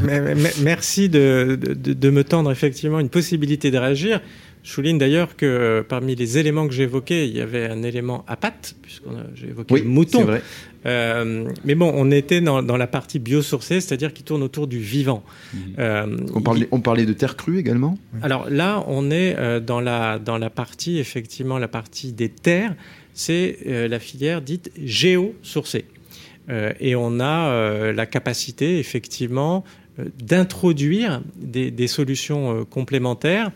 merci 0.62 1.08
de, 1.08 1.58
de, 1.60 2.10
me 2.10 2.24
tendre 2.24 2.50
effectivement 2.50 3.00
une 3.00 3.08
possibilité 3.08 3.70
de 3.70 3.78
réagir. 3.78 4.20
Je 4.62 4.70
souligne 4.72 4.98
d'ailleurs 4.98 5.36
que 5.36 5.84
parmi 5.88 6.14
les 6.14 6.36
éléments 6.36 6.68
que 6.68 6.74
j'ai 6.74 6.82
évoqués, 6.82 7.26
il 7.26 7.34
y 7.34 7.40
avait 7.40 7.66
un 7.66 7.82
élément 7.82 8.24
à 8.28 8.36
pattes, 8.36 8.74
puisque 8.82 9.04
j'ai 9.34 9.48
évoqué 9.48 9.78
le 9.78 9.84
mouton. 9.84 10.24
Vrai. 10.24 10.42
Euh, 10.86 11.48
mais 11.64 11.74
bon, 11.74 11.90
on 11.94 12.10
était 12.10 12.40
dans, 12.40 12.62
dans 12.62 12.76
la 12.76 12.86
partie 12.86 13.18
biosourcée, 13.18 13.80
c'est-à-dire 13.80 14.12
qui 14.12 14.22
tourne 14.22 14.42
autour 14.42 14.66
du 14.66 14.78
vivant. 14.78 15.22
Mmh. 15.52 15.58
Euh, 15.78 16.16
on, 16.34 16.40
parlait, 16.40 16.68
on 16.72 16.80
parlait 16.80 17.06
de 17.06 17.12
terre 17.12 17.36
crue 17.36 17.58
également? 17.58 17.98
Alors 18.22 18.48
là, 18.50 18.84
on 18.86 19.10
est 19.10 19.36
euh, 19.38 19.60
dans, 19.60 19.80
la, 19.80 20.18
dans 20.18 20.38
la 20.38 20.50
partie, 20.50 20.98
effectivement, 20.98 21.58
la 21.58 21.68
partie 21.68 22.12
des 22.12 22.28
terres 22.28 22.74
c'est 23.20 23.58
euh, 23.66 23.86
la 23.86 23.98
filière 23.98 24.40
dite 24.40 24.70
géosourcée. 24.82 25.84
Euh, 26.48 26.72
et 26.80 26.96
on 26.96 27.20
a 27.20 27.50
euh, 27.50 27.92
la 27.92 28.06
capacité, 28.06 28.78
effectivement, 28.78 29.62
d'introduire 30.18 31.20
des, 31.36 31.86
solutions 31.86 32.64
complémentaires 32.64 33.50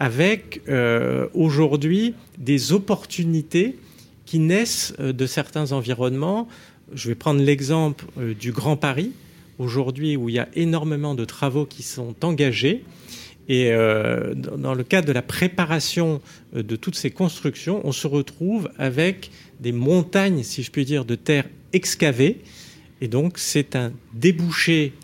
avec 0.00 0.60
aujourd'hui 1.32 2.14
des 2.36 2.72
opportunités 2.72 3.76
qui 4.24 4.40
naissent 4.40 4.92
de 4.98 5.26
certains 5.26 5.70
environnements. 5.70 6.48
Je 6.92 7.10
vais 7.10 7.14
prendre 7.14 7.40
l'exemple 7.40 8.06
du 8.40 8.50
Grand 8.50 8.76
Paris, 8.76 9.12
aujourd'hui 9.60 10.16
où 10.16 10.28
il 10.28 10.34
y 10.34 10.40
a 10.40 10.48
énormément 10.56 11.14
de 11.14 11.24
travaux 11.24 11.64
qui 11.64 11.84
sont 11.84 12.16
engagés 12.24 12.82
et 13.48 13.72
euh, 13.72 14.34
dans 14.34 14.74
le 14.74 14.84
cadre 14.84 15.06
de 15.06 15.12
la 15.12 15.22
préparation 15.22 16.20
euh, 16.56 16.62
de 16.62 16.76
toutes 16.76 16.96
ces 16.96 17.10
constructions, 17.10 17.80
on 17.84 17.92
se 17.92 18.06
retrouve 18.06 18.70
avec 18.78 19.30
des 19.60 19.72
montagnes, 19.72 20.42
si 20.42 20.62
je 20.62 20.70
puis 20.70 20.84
dire, 20.84 21.04
de 21.04 21.14
terre 21.14 21.46
excavées. 21.72 22.40
Et 23.00 23.08
donc, 23.08 23.38
c'est 23.38 23.76
un 23.76 23.92
débouché 24.14 24.94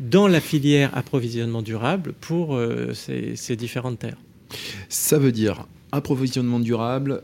dans 0.00 0.28
la 0.28 0.40
filière 0.40 0.96
approvisionnement 0.96 1.62
durable 1.62 2.14
pour 2.20 2.56
euh, 2.56 2.94
ces, 2.94 3.56
différentes 3.56 3.98
terres. 3.98 4.18
Ça 4.88 5.18
veut 5.18 5.32
dire 5.32 5.66
approvisionnement 5.92 6.58
durable, 6.58 7.22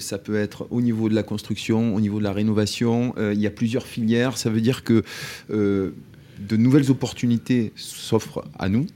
ça 0.00 0.16
peut 0.16 0.36
être 0.36 0.66
au 0.70 0.80
niveau 0.80 1.10
de 1.10 1.14
la 1.14 1.22
construction, 1.22 1.94
au 1.94 2.00
niveau 2.00 2.20
de 2.20 2.24
la 2.24 2.32
rénovation. 2.32 3.14
il 3.18 3.38
y 3.38 3.46
a 3.46 3.50
plusieurs 3.50 3.86
filières. 3.86 4.38
Ça 4.38 4.48
veut 4.48 4.62
dire 4.62 4.82
que 4.82 5.04
de 5.50 6.56
nouvelles 6.56 6.90
opportunités 6.90 7.70
s'offrent 7.76 8.46
à 8.58 8.70
nous, 8.70 8.86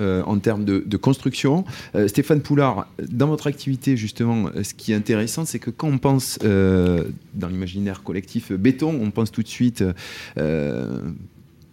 euh, 0.00 0.22
en 0.26 0.38
termes 0.38 0.64
de, 0.64 0.96
construction. 0.96 1.64
Euh, 1.94 2.06
Stéphane 2.08 2.40
Poulard, 2.40 2.86
dans 3.10 3.26
votre 3.26 3.46
activité, 3.46 3.96
justement, 3.96 4.48
euh, 4.54 4.62
ce 4.62 4.74
qui 4.74 4.92
est 4.92 4.94
intéressant, 4.94 5.44
c'est 5.44 5.58
que 5.58 5.70
quand 5.70 5.88
on 5.88 5.98
pense 5.98 6.38
dans 6.38 7.48
l'imaginaire 7.48 8.02
collectif 8.02 8.52
béton, 8.52 8.98
on 9.00 9.10
pense 9.10 9.30
tout 9.30 9.42
de 9.42 9.48
suite 9.48 9.84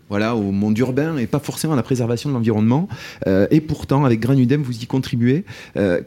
voilà, 0.09 0.35
au 0.35 0.51
monde 0.51 0.77
urbain 0.77 1.17
et 1.17 1.25
pas 1.25 1.39
forcément 1.39 1.73
à 1.73 1.75
la 1.75 1.83
préservation 1.83 2.29
de 2.29 2.35
l'environnement. 2.35 2.87
et 3.25 3.61
pourtant, 3.61 4.05
avec 4.05 4.19
Granudem, 4.19 4.61
vous 4.61 4.83
y 4.83 4.85
contribuez. 4.85 5.45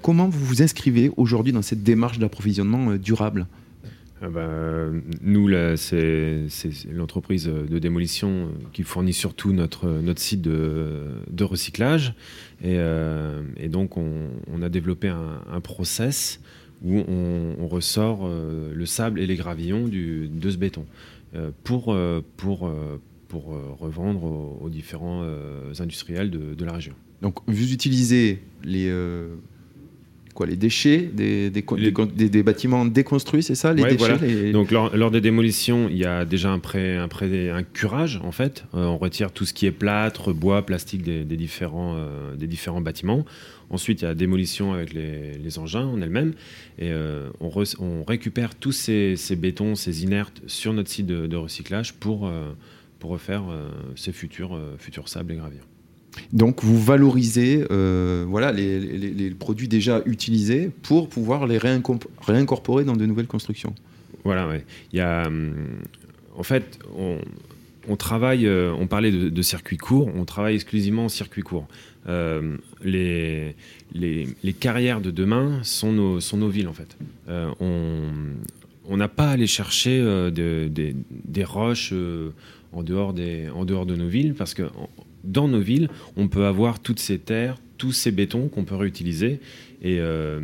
comment 0.03 0.29
vous 0.29 0.45
vous 0.45 0.63
inscrivez 0.63 1.11
aujourd'hui 1.17 1.53
dans 1.53 1.63
cette 1.63 1.83
démarche 1.83 2.19
d'approvisionnement 2.19 2.95
durable? 2.97 3.47
Ah 4.21 4.29
nous, 5.21 5.51
c'est 5.77 6.47
l'entreprise 6.93 7.47
de 7.47 7.79
démolition 7.79 8.49
qui 8.73 8.83
fournit 8.83 9.13
surtout 9.13 9.53
notre, 9.53 9.89
notre 9.89 10.21
site 10.21 10.43
de, 10.43 11.45
recyclage. 11.45 12.15
Et, 12.63 12.77
euh, 12.79 13.43
donc, 13.69 13.97
on, 13.97 14.63
a 14.63 14.69
développé 14.69 15.09
un, 15.09 15.61
process 15.61 16.41
où 16.83 16.99
on, 16.99 17.67
ressort 17.69 18.27
euh, 18.27 18.73
le 18.75 18.87
sable 18.87 19.21
et 19.21 19.27
les 19.27 19.37
gravillons 19.37 19.89
de 19.89 20.51
ce 20.51 20.57
béton 20.57 20.87
pour, 21.63 21.97
pour, 22.37 22.73
pour 23.29 23.45
revendre 23.79 24.25
aux, 24.25 24.59
aux 24.63 24.71
différents 24.71 25.25
industriels 25.79 26.31
de, 26.31 26.55
de, 26.55 26.65
la 26.65 26.73
région. 26.73 26.95
Donc, 27.23 27.39
vous 27.47 27.73
utilisez 27.73 28.43
les 28.65 28.91
les 30.47 30.57
déchets 30.57 31.11
des, 31.13 31.51
des, 31.51 32.43
bâtiments 32.43 32.85
déconstruits, 32.85 33.43
c'est 33.43 33.55
ça 33.55 33.73
les 33.73 33.97
déchets, 33.97 34.53
Donc 34.53 34.71
lors, 34.71 35.11
des 35.11 35.21
démolitions, 35.21 35.89
il 35.89 35.97
y 35.97 36.05
a 36.05 36.25
déjà 36.25 36.51
un, 36.51 36.59
pré, 36.59 36.97
un, 36.97 37.09
pré, 37.09 37.51
un 37.51 37.63
curage 37.63 38.21
en 38.23 38.33
fait. 38.33 38.65
Euh, 38.75 38.85
on 38.85 38.99
retire 38.99 39.33
tout 39.33 39.45
ce 39.45 39.53
qui 39.53 39.67
est 39.67 39.73
plâtre, 39.73 40.33
bois, 40.33 40.65
plastique 40.65 41.03
des, 41.03 41.25
différents, 41.25 41.97
euh, 41.97 42.35
des 42.35 42.47
différents 42.47 42.81
bâtiments. 42.81 43.25
Ensuite, 43.71 44.01
il 44.01 44.05
y 44.05 44.07
a 44.07 44.11
la 44.11 44.15
démolition 44.15 44.73
avec 44.73 44.93
les, 44.93 45.59
engins 45.59 45.85
en 45.85 46.01
elles-mêmes. 46.01 46.35
Et 46.79 46.91
euh, 46.91 47.29
on, 47.41 47.51
on, 47.81 48.05
récupère 48.05 48.55
tous 48.55 48.73
ces, 48.73 49.17
bétons, 49.37 49.75
ces 49.75 50.05
inertes 50.05 50.43
sur 50.47 50.73
notre 50.73 50.91
site 50.91 51.07
de, 51.07 51.37
recyclage 51.37 51.95
pour, 51.95 52.31
pour 52.99 53.11
refaire 53.11 53.45
ces 53.95 54.13
futurs, 54.13 54.59
futurs 54.79 55.09
sables 55.09 55.33
et 55.33 55.37
graviers. 55.37 55.61
Donc 56.33 56.63
vous 56.63 56.81
valorisez 56.81 57.65
euh, 57.71 58.25
voilà, 58.29 58.53
les, 58.53 59.31
produits 59.39 59.69
déjà 59.69 60.03
utilisés 60.07 60.71
pour 60.83 61.09
pouvoir 61.09 61.47
les 61.47 61.59
réincorporer 61.59 62.85
dans 62.85 62.97
de 62.97 63.07
nouvelles 63.07 63.27
constructions. 63.27 63.75
Voilà. 64.25 64.49
Il 64.93 64.99
y 64.99 65.01
a, 65.01 65.27
hum, 65.27 65.55
en 66.37 66.43
fait, 66.43 66.79
on, 67.89 67.97
travaille, 67.97 68.47
euh, 68.47 68.73
on 68.79 68.87
parlait 68.87 69.11
de, 69.11 69.29
de, 69.29 69.43
circuit 69.43 69.77
court, 69.77 70.11
on 70.15 70.25
travaille 70.25 70.55
exclusivement 70.55 71.07
en 71.07 71.09
circuit 71.09 71.43
court. 71.43 71.67
Euh, 72.09 72.57
les, 72.83 73.55
carrières 74.61 75.01
de 75.01 75.11
demain 75.11 75.61
sont 75.63 75.93
nos, 75.93 76.21
sont 76.21 76.39
nos 76.39 76.49
villes, 76.49 76.69
en 76.69 76.75
fait. 76.75 76.97
on 77.29 78.97
n'a 78.97 79.09
pas 79.09 79.29
à 79.29 79.31
aller 79.33 79.47
chercher 79.47 80.01
des 80.33 81.45
roches 81.45 81.93
en, 82.73 82.83
dehors 82.83 83.13
des, 83.13 83.49
en 83.55 83.65
dehors 83.65 83.87
de 83.87 83.97
nos 83.97 84.09
villes 84.09 84.35
parce 84.35 84.55
que 84.55 84.65
dans 85.25 85.49
nos 85.49 85.61
villes, 85.61 85.89
on 86.17 86.29
peut 86.29 86.47
avoir 86.47 86.81
toutes 86.81 87.01
ces 87.01 87.19
terres, 87.19 87.59
tous 87.77 87.93
ces 87.93 88.11
bétons 88.11 88.49
qu'on 88.49 88.65
peut 88.65 88.75
réutiliser. 88.75 89.41
Et, 89.83 89.99
euh, 90.01 90.41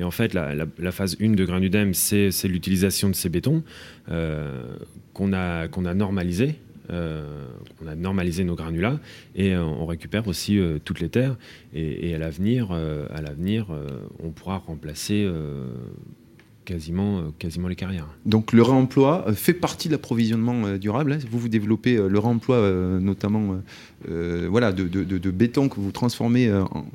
en 0.00 0.10
fait, 0.10 0.34
la, 0.34 0.92
phase 0.92 1.16
1 1.20 1.30
de 1.30 1.44
Granudem, 1.44 1.94
c'est 1.94 2.30
l'utilisation 2.44 3.08
de 3.08 3.14
ces 3.14 3.28
bétons 3.28 3.62
euh, 4.10 4.62
qu'on 5.12 5.32
a, 5.32 5.68
qu'on 5.68 5.84
a 5.84 5.94
normalisé. 5.94 6.56
Euh, 6.90 7.46
on 7.80 7.86
a 7.86 7.94
normalisé 7.94 8.42
nos 8.42 8.56
granulats 8.56 8.98
et 9.36 9.54
on 9.56 9.86
récupère 9.86 10.26
aussi 10.26 10.58
toutes 10.84 11.00
les 11.00 11.08
terres. 11.08 11.36
Et, 11.74 12.14
à 12.14 12.18
l'avenir, 12.18 12.72
à 12.72 13.20
l'avenir, 13.20 13.66
on 14.22 14.30
pourra 14.30 14.58
remplacer 14.58 15.28
quasiment, 16.70 17.18
euh, 17.18 17.22
quasiment 17.38 17.66
les 17.66 17.74
carrières. 17.74 18.06
Donc 18.26 18.52
le 18.52 18.62
réemploi 18.62 19.24
euh, 19.26 19.32
fait 19.32 19.54
partie 19.54 19.88
de 19.88 19.92
l'approvisionnement 19.92 20.66
euh, 20.66 20.78
durable. 20.78 21.12
Hein. 21.12 21.18
Vous, 21.28 21.38
vous 21.38 21.48
développez 21.48 21.96
le 21.96 22.18
réemploi 22.18 22.60
notamment 23.00 23.56
voilà, 24.06 24.72
de, 24.72 24.86
de, 24.86 25.30
béton 25.30 25.68
que 25.68 25.80
vous 25.80 25.90
transformez, 25.90 26.50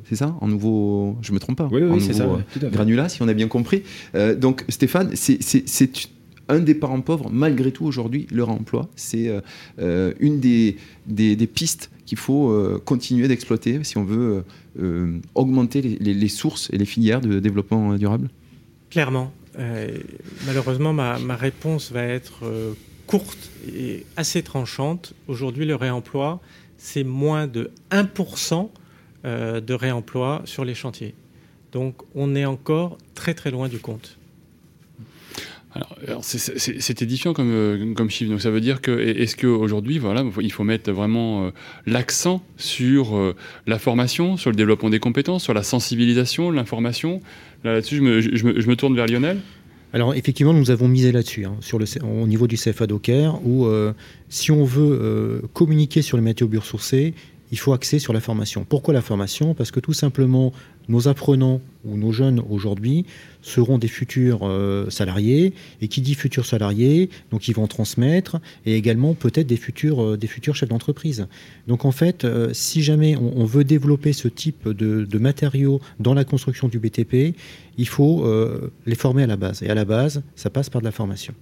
c'est 0.05 0.15
ça 0.15 0.35
En 0.41 0.47
nouveau, 0.47 1.17
je 1.21 1.31
me 1.33 1.39
trompe 1.39 1.57
pas 1.57 1.69
Oui, 1.71 1.81
oui 1.83 2.01
c'est 2.01 2.13
ça. 2.13 2.27
granulat, 2.57 3.09
si 3.09 3.21
on 3.21 3.27
a 3.27 3.33
bien 3.33 3.47
compris. 3.47 3.83
donc 4.37 4.63
Stéphane, 4.69 5.11
c'est 5.15 6.07
un 6.47 6.59
des 6.59 6.75
parents 6.75 7.01
pauvres, 7.01 7.29
malgré 7.31 7.71
tout, 7.71 7.85
aujourd'hui, 7.85 8.27
le 8.31 8.43
réemploi. 8.43 8.89
C'est 8.95 9.31
une 9.77 10.39
des, 10.39 10.77
des, 11.07 11.47
pistes 11.47 11.89
qu'il 12.05 12.17
faut 12.17 12.79
continuer 12.85 13.27
d'exploiter 13.27 13.83
si 13.83 13.97
on 13.97 14.03
veut 14.03 14.43
augmenter 15.33 15.81
les, 15.81 16.13
les, 16.13 16.29
sources 16.29 16.69
et 16.71 16.77
les 16.77 16.85
filières 16.85 17.21
de 17.21 17.39
développement 17.39 17.95
durable 17.95 18.29
Clairement. 18.89 19.31
Malheureusement, 20.45 20.93
ma, 20.93 21.35
réponse 21.35 21.91
va 21.91 22.03
être 22.03 22.43
courte 23.07 23.49
et 23.67 24.05
assez 24.17 24.43
tranchante. 24.43 25.13
Aujourd'hui, 25.27 25.65
le 25.65 25.75
réemploi, 25.75 26.41
c'est 26.77 27.03
moins 27.03 27.47
de 27.47 27.71
1% 27.91 28.69
de 29.23 29.73
réemploi 29.73 30.41
sur 30.45 30.65
les 30.65 30.75
chantiers. 30.75 31.15
Donc 31.71 31.95
on 32.15 32.35
est 32.35 32.45
encore 32.45 32.97
très 33.15 33.33
très 33.33 33.51
loin 33.51 33.67
du 33.67 33.79
compte. 33.79 34.17
Alors, 35.75 36.23
c'est 36.23 37.01
édifiant 37.01 37.33
comme, 37.33 37.51
euh, 37.51 37.93
comme 37.95 38.09
chiffre. 38.09 38.31
Donc 38.31 38.41
ça 38.41 38.49
veut 38.49 38.61
dire 38.61 38.79
que 38.81 38.97
est-ce 38.97 39.35
qu'aujourd'hui, 39.35 39.99
voilà, 39.99 40.23
il 40.41 40.51
faut 40.51 40.63
mettre 40.63 40.91
vraiment 40.91 41.45
euh, 41.45 41.49
l'accent 41.85 42.41
sur 42.55 43.17
euh, 43.17 43.35
la 43.67 43.77
formation, 43.77 44.37
sur 44.37 44.51
le 44.51 44.55
développement 44.55 44.89
des 44.89 44.99
compétences, 44.99 45.43
sur 45.43 45.53
la 45.53 45.63
sensibilisation, 45.63 46.49
l'information? 46.49 47.19
Là-dessus, 47.65 47.97
je 47.97 48.45
me, 48.45 48.75
tourne 48.75 48.95
vers 48.95 49.07
Lionel. 49.07 49.39
Alors 49.91 50.13
effectivement, 50.13 50.53
nous 50.53 50.71
avons 50.71 50.87
misé 50.87 51.11
là-dessus, 51.11 51.45
hein, 51.45 51.55
au 52.03 52.27
niveau 52.27 52.47
du 52.47 52.57
CFA 52.57 52.85
Docker, 52.85 53.39
où 53.45 53.67
si 54.29 54.51
on 54.51 54.63
veut 54.63 55.41
communiquer 55.53 56.01
sur 56.01 56.17
les 56.17 56.23
matériaux 56.23 56.49
biosourcés, 56.49 57.15
il 57.51 57.57
faut 57.57 57.73
axer 57.73 57.99
sur 57.99 58.13
la 58.13 58.19
formation. 58.19 58.65
Pourquoi 58.67 58.93
la 58.93 59.01
formation? 59.01 59.53
Parce 59.53 59.71
que 59.71 59.79
tout 59.79 59.93
simplement, 59.93 60.51
nos 60.89 61.07
apprenants 61.07 61.61
ou 61.85 61.97
nos 61.97 62.11
jeunes 62.11 62.41
aujourd'hui 62.49 63.05
seront 63.41 63.77
des 63.77 63.87
futurs 63.87 64.39
euh, 64.43 64.89
salariés, 64.89 65.53
et 65.81 65.87
qui 65.87 66.01
dit 66.01 66.15
futurs 66.15 66.45
salariés, 66.45 67.09
donc 67.31 67.47
ils 67.47 67.53
vont 67.53 67.67
transmettre, 67.67 68.37
et 68.65 68.75
également 68.75 69.13
peut-être 69.13 69.47
des 69.47 69.57
futurs, 69.57 70.01
euh, 70.01 70.19
chefs 70.53 70.69
d'entreprise. 70.69 71.27
Donc 71.67 71.85
en 71.85 71.91
fait, 71.91 72.25
euh, 72.25 72.49
si 72.53 72.81
jamais 72.81 73.15
on, 73.17 73.45
veut 73.45 73.63
développer 73.63 74.13
ce 74.13 74.27
type 74.27 74.67
de, 74.67 75.17
matériaux 75.19 75.79
dans 75.99 76.13
la 76.13 76.23
construction 76.25 76.67
du 76.67 76.79
BTP, 76.79 77.35
il 77.77 77.87
faut 77.87 78.25
les 78.85 78.95
former 78.95 79.23
à 79.23 79.27
la 79.27 79.37
base. 79.37 79.61
Et 79.63 79.69
à 79.69 79.75
la 79.75 79.85
base, 79.85 80.23
ça 80.35 80.49
passe 80.49 80.69
par 80.69 80.81
de 80.81 80.85
la 80.85 80.91
formation. 80.91 81.33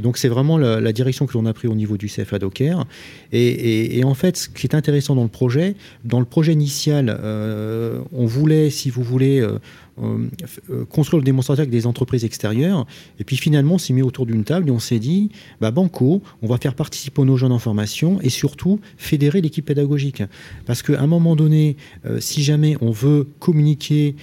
Donc 0.00 0.18
c'est 0.18 0.28
vraiment 0.28 0.58
la, 0.58 0.92
direction 0.92 1.26
que 1.26 1.34
l'on 1.34 1.46
a 1.46 1.52
pris 1.52 1.68
au 1.68 1.74
niveau 1.74 1.96
du 1.96 2.06
CFA 2.06 2.38
Docker. 2.38 2.86
Et, 3.32 4.02
en 4.04 4.14
fait, 4.14 4.36
ce 4.36 4.48
qui 4.48 4.66
est 4.66 4.74
intéressant 4.74 5.14
dans 5.14 5.22
le 5.22 5.28
projet, 5.28 5.74
dans 6.04 6.20
le 6.20 6.26
projet 6.26 6.52
initial, 6.52 7.16
euh, 7.20 8.00
on 8.12 8.26
voulait, 8.26 8.70
si 8.70 8.90
vous 8.90 9.02
voulez, 9.02 9.40
euh, 9.40 9.58
euh, 10.00 10.84
construire 10.86 11.18
le 11.20 11.24
démonstrateur 11.24 11.62
avec 11.62 11.70
des 11.70 11.86
entreprises 11.86 12.24
extérieures. 12.24 12.86
Et 13.18 13.24
puis 13.24 13.36
finalement, 13.36 13.74
on 13.74 13.78
s'est 13.78 13.92
mis 13.92 14.02
autour 14.02 14.26
d'une 14.26 14.44
table 14.44 14.68
et 14.68 14.72
on 14.72 14.78
s'est 14.78 14.98
dit, 14.98 15.30
bah, 15.60 15.70
Banco, 15.70 16.22
on 16.42 16.46
va 16.46 16.58
faire 16.58 16.74
participer 16.74 17.22
nos 17.22 17.36
jeunes 17.36 17.52
en 17.52 17.58
formation 17.58 18.20
et 18.20 18.30
surtout 18.30 18.80
fédérer 18.96 19.40
l'équipe 19.40 19.64
pédagogique. 19.64 20.22
Parce 20.66 20.82
qu'à 20.82 21.00
un 21.00 21.06
moment 21.06 21.36
donné, 21.36 21.76
si 22.18 22.42
jamais 22.42 22.76
on 22.80 22.90
veut 22.90 23.26
communiquer 23.38 24.16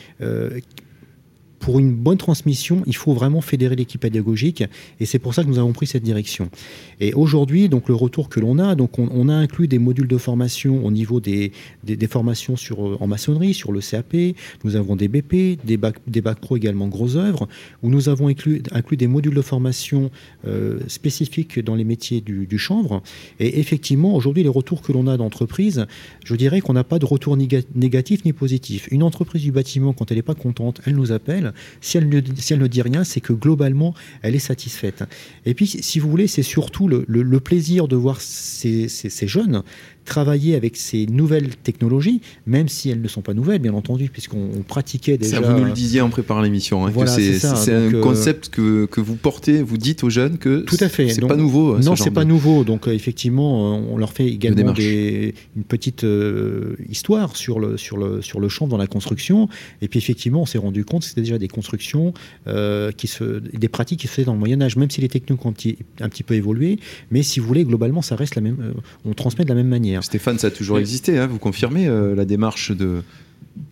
pour 1.61 1.79
une 1.79 1.93
bonne 1.93 2.17
transmission, 2.17 2.81
il 2.87 2.95
faut 2.95 3.13
vraiment 3.13 3.39
fédérer 3.39 3.75
l'équipe 3.75 4.01
pédagogique 4.01 4.63
et 4.99 5.05
c'est 5.05 5.19
pour 5.19 5.33
ça 5.33 5.43
que 5.43 5.47
nous 5.47 5.59
avons 5.59 5.73
pris 5.73 5.85
cette 5.85 6.03
direction. 6.03 6.49
Et 6.99 7.13
aujourd'hui, 7.13 7.69
donc 7.69 7.87
le 7.87 7.95
retour 7.95 8.29
que 8.29 8.39
l'on 8.39 8.57
a, 8.57 8.75
donc 8.75 8.97
on, 8.97 9.29
a 9.29 9.33
inclus 9.33 9.67
des 9.67 9.77
modules 9.77 10.07
de 10.07 10.17
formation 10.17 10.83
au 10.83 10.91
niveau 10.91 11.19
des, 11.19 11.51
des, 11.83 12.07
formations 12.07 12.55
sur, 12.55 12.85
euh, 12.85 12.97
en 12.99 13.07
maçonnerie, 13.07 13.53
sur 13.53 13.71
le 13.71 13.79
CAP, 13.79 14.15
nous 14.63 14.75
avons 14.75 14.95
des 14.95 15.07
BP, 15.07 15.63
des 15.63 15.77
bacs, 15.77 15.99
des 16.07 16.21
bacs 16.21 16.39
pro 16.39 16.57
également 16.57 16.87
gros 16.87 17.15
œuvres, 17.15 17.47
où 17.83 17.89
nous 17.89 18.09
avons 18.09 18.27
inclus, 18.27 18.63
inclus 18.71 18.97
des 18.97 19.07
modules 19.07 19.35
de 19.35 19.41
formation 19.41 20.09
euh, 20.47 20.79
spécifiques 20.87 21.59
dans 21.59 21.75
les 21.75 21.83
métiers 21.83 22.21
du, 22.21 22.47
du 22.47 22.57
chanvre. 22.57 23.03
Et 23.39 23.59
effectivement, 23.59 24.15
aujourd'hui, 24.15 24.41
les 24.41 24.49
retours 24.49 24.81
que 24.81 24.91
l'on 24.91 25.05
a 25.05 25.15
d'entreprise, 25.15 25.85
je 26.25 26.35
dirais 26.35 26.59
qu'on 26.59 26.73
n'a 26.73 26.83
pas 26.83 26.97
de 26.97 27.05
retour 27.05 27.37
négatif 27.37 28.25
ni 28.25 28.33
positif. 28.33 28.87
Une 28.89 29.03
entreprise 29.03 29.43
du 29.43 29.51
bâtiment, 29.51 29.93
quand 29.93 30.09
elle 30.09 30.17
n'est 30.17 30.23
pas 30.23 30.33
contente, 30.33 30.81
elle 30.85 30.95
nous 30.95 31.11
appelle 31.11 31.50
si 31.81 31.97
elle, 31.97 32.09
ne, 32.09 32.67
dit 32.67 32.81
rien, 32.81 33.03
c'est 33.03 33.21
que 33.21 33.33
globalement, 33.33 33.93
elle 34.21 34.35
est 34.35 34.39
satisfaite. 34.39 35.03
Et 35.45 35.53
puis, 35.53 35.67
si 35.67 35.99
vous 35.99 36.09
voulez, 36.09 36.27
c'est 36.27 36.43
surtout 36.43 36.87
le, 36.87 37.39
plaisir 37.39 37.87
de 37.87 37.95
voir 37.95 38.21
ces 38.21 38.87
jeunes 39.27 39.63
travailler 40.05 40.55
avec 40.55 40.75
ces 40.75 41.05
nouvelles 41.05 41.55
technologies, 41.55 42.21
même 42.45 42.67
si 42.67 42.89
elles 42.89 43.01
ne 43.01 43.07
sont 43.07 43.21
pas 43.21 43.33
nouvelles, 43.33 43.59
bien 43.59 43.73
entendu, 43.73 44.09
puisqu'on 44.09 44.63
pratiquait 44.67 45.17
déjà. 45.17 45.37
Ça, 45.37 45.41
vous 45.41 45.59
nous 45.59 45.65
le 45.65 45.71
disiez 45.71 46.01
en 46.01 46.09
préparant 46.09 46.41
l'émission. 46.41 46.85
Hein, 46.85 46.91
c'est 47.07 47.73
un 47.73 47.93
euh, 47.93 48.01
concept 48.01 48.49
que, 48.49 48.85
que, 48.85 49.01
vous 49.01 49.15
portez, 49.15 49.61
vous 49.61 49.77
dites 49.77 50.03
aux 50.03 50.09
jeunes 50.09 50.37
que 50.37 50.61
tout 50.61 50.77
à 50.79 50.89
fait. 50.89 51.09
C'est 51.09 51.21
pas 51.21 51.35
nouveau. 51.35 51.77
Non, 51.79 51.95
c'est 51.95 52.11
pas 52.11 52.25
nouveau. 52.25 52.63
Donc 52.63 52.87
euh, 52.87 52.93
effectivement, 52.93 53.75
euh, 53.75 53.81
on 53.91 53.97
leur 53.97 54.13
fait 54.13 54.27
également 54.27 54.73
des, 54.73 55.33
une 55.55 55.63
petite 55.63 56.05
histoire 56.89 57.35
sur 57.35 57.59
le 57.59 57.77
sur 57.77 57.97
le 57.97 58.21
sur 58.21 58.39
le 58.39 58.49
champ 58.49 58.67
dans 58.67 58.77
la 58.77 58.87
construction. 58.87 59.49
Et 59.81 59.87
puis 59.87 59.99
effectivement, 59.99 60.41
on 60.41 60.45
s'est 60.45 60.57
rendu 60.57 60.85
compte 60.85 61.01
que 61.01 61.07
c'était 61.07 61.21
déjà 61.21 61.37
des 61.37 61.47
constructions 61.47 62.13
qui 62.97 63.07
se, 63.07 63.39
des 63.39 63.69
pratiques 63.69 63.99
qui 63.99 64.07
se 64.07 64.13
faisaient 64.13 64.25
dans 64.25 64.33
le 64.33 64.39
Moyen 64.39 64.61
Âge, 64.61 64.75
même 64.75 64.89
si 64.89 65.01
les 65.01 65.09
techniques 65.09 65.45
ont 65.45 65.49
un 65.49 65.53
petit, 65.53 65.77
un 65.99 66.09
petit 66.09 66.23
peu 66.23 66.33
évolué. 66.33 66.79
Mais 67.11 67.23
si 67.23 67.39
vous 67.39 67.47
voulez, 67.47 67.63
globalement, 67.65 68.01
ça 68.01 68.15
reste 68.15 68.35
la 68.35 68.41
même. 68.41 68.73
on 69.05 69.13
transmet 69.13 69.43
de 69.43 69.49
la 69.49 69.55
même 69.55 69.67
manière. 69.67 69.90
Stéphane, 70.01 70.39
ça 70.39 70.47
a 70.47 70.51
toujours 70.51 70.79
existé, 70.79 71.17
hein, 71.17 71.27
vous 71.27 71.39
confirmez 71.39 71.87
euh, 71.87 72.15
la 72.15 72.25
démarche 72.25 72.71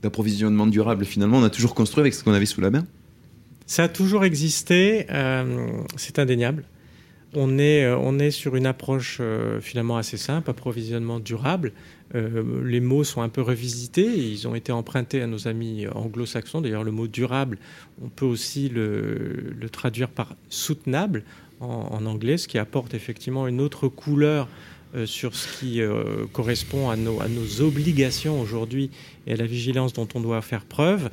d'approvisionnement 0.03 0.67
durable 0.67 1.05
Finalement, 1.05 1.37
on 1.37 1.43
a 1.43 1.49
toujours 1.49 1.75
construit 1.75 2.01
avec 2.01 2.13
ce 2.13 2.23
qu'on 2.23 2.33
avait 2.33 2.45
sous 2.45 2.61
la 2.61 2.71
main 2.71 2.85
Ça 3.65 3.83
a 3.83 3.87
toujours 3.87 4.25
existé, 4.25 5.05
euh, 5.11 5.67
c'est 5.95 6.19
indéniable. 6.19 6.65
On 7.35 7.59
est, 7.59 7.85
euh, 7.85 7.95
on 7.97 8.17
est 8.19 8.31
sur 8.31 8.55
une 8.55 8.65
approche 8.65 9.21
finalement 9.61 9.97
assez 9.97 10.17
simple, 10.17 10.49
approvisionnement 10.49 11.19
durable. 11.19 11.71
les 12.13 12.79
mots 12.79 13.03
sont 13.03 13.21
un 13.21 13.29
peu 13.29 13.41
revisités, 13.41 14.07
ils 14.07 14.47
ont 14.47 14.55
été 14.55 14.71
empruntés 14.71 15.21
à 15.21 15.27
nos 15.27 15.47
amis 15.47 15.87
anglo-saxons. 15.87 16.61
D'ailleurs, 16.61 16.83
le 16.83 16.91
mot 16.91 17.07
durable, 17.07 17.59
on 18.03 18.09
peut 18.09 18.25
aussi 18.25 18.67
le, 18.67 19.55
traduire 19.71 20.09
par 20.09 20.35
soutenable 20.49 21.23
en, 21.59 22.05
anglais, 22.05 22.37
ce 22.37 22.47
qui 22.47 22.57
apporte 22.57 22.93
effectivement 22.93 23.47
une 23.47 23.61
autre 23.61 23.87
couleur 23.87 24.47
euh, 24.47 24.78
sur 25.05 25.35
ce 25.35 25.59
qui 25.59 25.81
euh, 25.81 26.25
correspond 26.33 26.89
à 26.89 26.95
nos, 26.95 27.21
à 27.21 27.27
nos 27.27 27.61
obligations 27.61 28.41
aujourd'hui 28.41 28.89
et 29.27 29.33
à 29.33 29.35
la 29.35 29.45
vigilance 29.45 29.93
dont 29.93 30.07
on 30.15 30.19
doit 30.19 30.41
faire 30.41 30.65
preuve. 30.65 31.09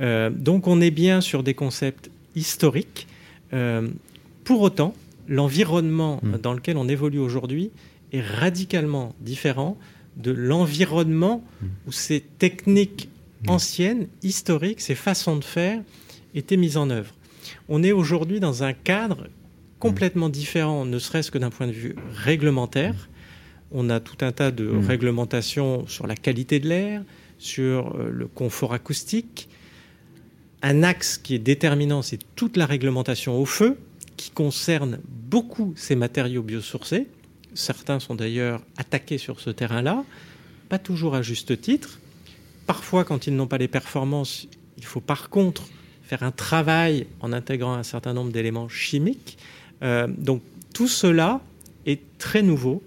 Euh, 0.00 0.30
donc 0.30 0.66
on 0.66 0.80
est 0.80 0.90
bien 0.90 1.20
sur 1.20 1.42
des 1.42 1.54
concepts 1.54 2.10
historiques. 2.36 3.06
pour 4.42 4.60
autant, 4.60 4.94
l'environnement 5.28 6.20
mmh. 6.22 6.36
dans 6.38 6.52
lequel 6.52 6.76
on 6.76 6.88
évolue 6.88 7.20
aujourd'hui 7.20 7.70
est 8.12 8.20
radicalement 8.20 9.14
différent 9.20 9.78
de 10.16 10.32
l'environnement 10.32 11.42
mmh. 11.42 11.66
où 11.86 11.92
ces 11.92 12.20
techniques 12.20 13.08
mmh. 13.44 13.50
anciennes, 13.50 14.06
historiques, 14.22 14.80
ces 14.80 14.94
façons 14.94 15.36
de 15.36 15.44
faire 15.44 15.80
étaient 16.34 16.56
mises 16.56 16.76
en 16.76 16.90
œuvre. 16.90 17.14
On 17.68 17.82
est 17.82 17.92
aujourd'hui 17.92 18.40
dans 18.40 18.64
un 18.64 18.72
cadre 18.72 19.28
complètement 19.78 20.30
différent, 20.30 20.84
ne 20.84 20.98
serait-ce 20.98 21.30
que 21.30 21.38
d'un 21.38 21.50
point 21.50 21.66
de 21.66 21.72
vue 21.72 21.94
réglementaire, 22.14 23.08
on 23.74 23.90
a 23.90 24.00
tout 24.00 24.24
un 24.24 24.32
tas 24.32 24.52
de 24.52 24.64
mmh. 24.64 24.86
réglementations 24.86 25.86
sur 25.88 26.06
la 26.06 26.14
qualité 26.14 26.60
de 26.60 26.68
l'air, 26.68 27.02
sur 27.38 27.96
euh, 27.96 28.08
le 28.10 28.26
confort 28.28 28.72
acoustique. 28.72 29.48
Un 30.62 30.82
axe 30.82 31.18
qui 31.18 31.34
est 31.34 31.40
déterminant, 31.40 32.00
c'est 32.00 32.20
toute 32.36 32.56
la 32.56 32.64
réglementation 32.64 33.38
au 33.38 33.44
feu, 33.44 33.76
qui 34.16 34.30
concerne 34.30 35.00
beaucoup 35.08 35.74
ces 35.76 35.96
matériaux 35.96 36.42
biosourcés. 36.42 37.08
Certains 37.52 38.00
sont 38.00 38.14
d'ailleurs 38.14 38.62
attaqués 38.76 39.18
sur 39.18 39.40
ce 39.40 39.50
terrain-là, 39.50 40.04
pas 40.68 40.78
toujours 40.78 41.16
à 41.16 41.22
juste 41.22 41.60
titre. 41.60 41.98
Parfois, 42.66 43.04
quand 43.04 43.26
ils 43.26 43.34
n'ont 43.34 43.48
pas 43.48 43.58
les 43.58 43.68
performances, 43.68 44.48
il 44.78 44.84
faut 44.84 45.00
par 45.00 45.28
contre 45.28 45.64
faire 46.02 46.22
un 46.22 46.30
travail 46.30 47.06
en 47.20 47.32
intégrant 47.32 47.74
un 47.74 47.82
certain 47.82 48.14
nombre 48.14 48.30
d'éléments 48.30 48.68
chimiques. 48.68 49.36
Euh, 49.82 50.06
donc 50.06 50.42
tout 50.72 50.88
cela 50.88 51.40
est 51.86 52.00
très 52.18 52.42
nouveau 52.42 52.82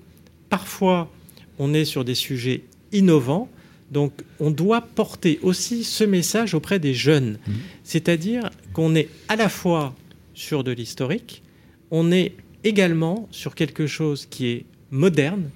parfois 0.49 1.11
on 1.59 1.73
est 1.73 1.85
sur 1.85 2.05
des 2.05 2.15
sujets 2.15 2.63
innovants, 2.91 3.49
donc 3.91 4.13
on 4.39 4.51
doit 4.51 4.81
porter 4.81 5.39
aussi 5.41 5.83
ce 5.83 6.03
message 6.03 6.53
auprès 6.53 6.79
des 6.79 6.93
jeunes, 6.93 7.39
mmh. 7.47 7.51
c'est-à-dire 7.83 8.49
qu'on 8.73 8.95
est 8.95 9.09
à 9.27 9.35
la 9.35 9.49
fois 9.49 9.95
sur 10.33 10.63
de 10.63 10.71
l'historique, 10.71 11.41
on 11.89 12.11
est 12.11 12.33
également 12.63 13.27
sur 13.31 13.55
quelque 13.55 13.87
chose 13.87 14.25
qui 14.25 14.47
est 14.47 14.65
moderne, 14.91 15.49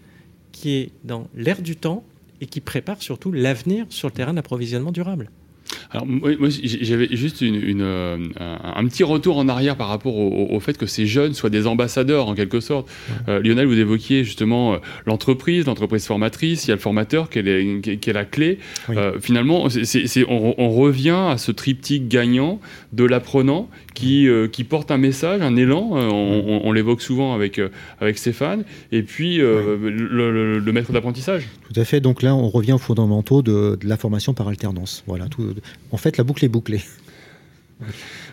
qui 0.51 0.75
est 0.75 0.91
dans 1.03 1.27
l'air 1.35 1.61
du 1.61 1.75
temps 1.75 2.03
et 2.39 2.45
qui 2.45 2.61
prépare 2.61 3.01
surtout 3.01 3.31
l'avenir 3.31 3.85
sur 3.89 4.07
le 4.07 4.13
terrain 4.13 4.33
d'approvisionnement 4.33 4.91
durable. 4.91 5.29
Alors 5.93 6.07
moi, 6.07 6.49
j'avais 6.63 7.09
juste 7.11 7.41
une, 7.41 7.81
euh, 7.81 8.17
un, 8.39 8.85
petit 8.85 9.03
retour 9.03 9.37
en 9.37 9.49
arrière 9.49 9.75
par 9.75 9.89
rapport 9.89 10.15
au, 10.15 10.59
fait 10.61 10.77
que 10.77 10.85
ces 10.85 11.05
jeunes 11.05 11.33
soient 11.33 11.49
des 11.49 11.67
ambassadeurs 11.67 12.29
en 12.29 12.35
quelque 12.35 12.61
sorte. 12.61 12.89
Euh, 13.27 13.41
Lionel, 13.41 13.65
vous 13.65 13.77
évoquiez 13.77 14.23
justement 14.23 14.73
euh, 14.73 14.77
l'entreprise, 15.05 15.65
l'entreprise 15.65 16.05
formatrice, 16.05 16.65
il 16.65 16.69
y 16.69 16.71
a 16.71 16.75
le 16.75 16.81
formateur 16.81 17.29
qui 17.29 17.39
est, 17.39 17.99
qui 17.99 18.09
est 18.09 18.13
la 18.13 18.23
clé. 18.23 18.59
finalement, 19.19 19.67
on, 20.27 20.69
revient 20.71 21.27
à 21.29 21.37
ce 21.37 21.51
triptyque 21.51 22.07
gagnant 22.07 22.61
de 22.93 23.03
l'apprenant 23.03 23.69
qui, 23.93 24.27
qui 24.53 24.63
porte 24.63 24.91
un 24.91 24.97
message, 24.97 25.41
un 25.41 25.57
élan, 25.57 25.89
on, 25.91 26.71
l'évoque 26.71 27.01
souvent 27.01 27.33
avec, 27.33 27.59
avec 27.99 28.17
Stéphane, 28.17 28.63
et 28.93 29.03
puis 29.03 29.37
le, 29.37 30.71
maître 30.71 30.93
d'apprentissage. 30.93 31.49
Tout 31.71 31.79
à 31.79 31.83
fait, 31.83 31.99
donc 31.99 32.21
là 32.21 32.33
on 32.33 32.47
revient 32.47 32.73
aux 32.73 32.77
fondamentaux 32.77 33.41
de, 33.41 33.77
de 33.79 33.87
la 33.87 33.97
formation 33.97 34.33
par 34.33 34.47
alternance. 34.47 35.03
Voilà, 35.05 35.27
tout, 35.27 35.53
en 35.91 35.97
fait, 35.97 36.17
la 36.17 36.23
boucle 36.23 36.45
est 36.45 36.49
bouclée. 36.49 36.81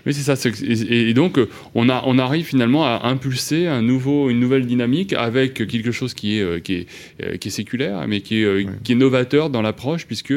Oui, 0.06 0.14
c'est 0.14 0.34
ça. 0.34 0.50
Et, 0.62 1.12
donc, 1.14 1.38
on, 1.74 1.88
a, 1.88 2.02
on 2.06 2.18
arrive 2.18 2.46
finalement 2.46 2.84
à 2.84 3.00
impulser 3.04 3.66
un 3.66 3.82
nouveau, 3.82 4.30
une 4.30 4.40
nouvelle 4.40 4.66
dynamique 4.66 5.12
avec 5.12 5.54
quelque 5.54 5.92
chose 5.92 6.14
qui 6.14 6.38
est, 6.38 6.42
euh, 6.42 6.60
qui 6.60 6.74
est, 6.74 6.86
euh, 7.22 7.36
qui 7.36 7.48
est 7.48 7.50
séculaire, 7.50 8.06
mais 8.08 8.20
qui 8.20 8.40
est, 8.40 8.44
euh, 8.44 8.64
qui 8.84 8.92
est 8.92 8.94
novateur 8.94 9.50
dans 9.50 9.62
l'approche, 9.62 10.06
puisque 10.06 10.34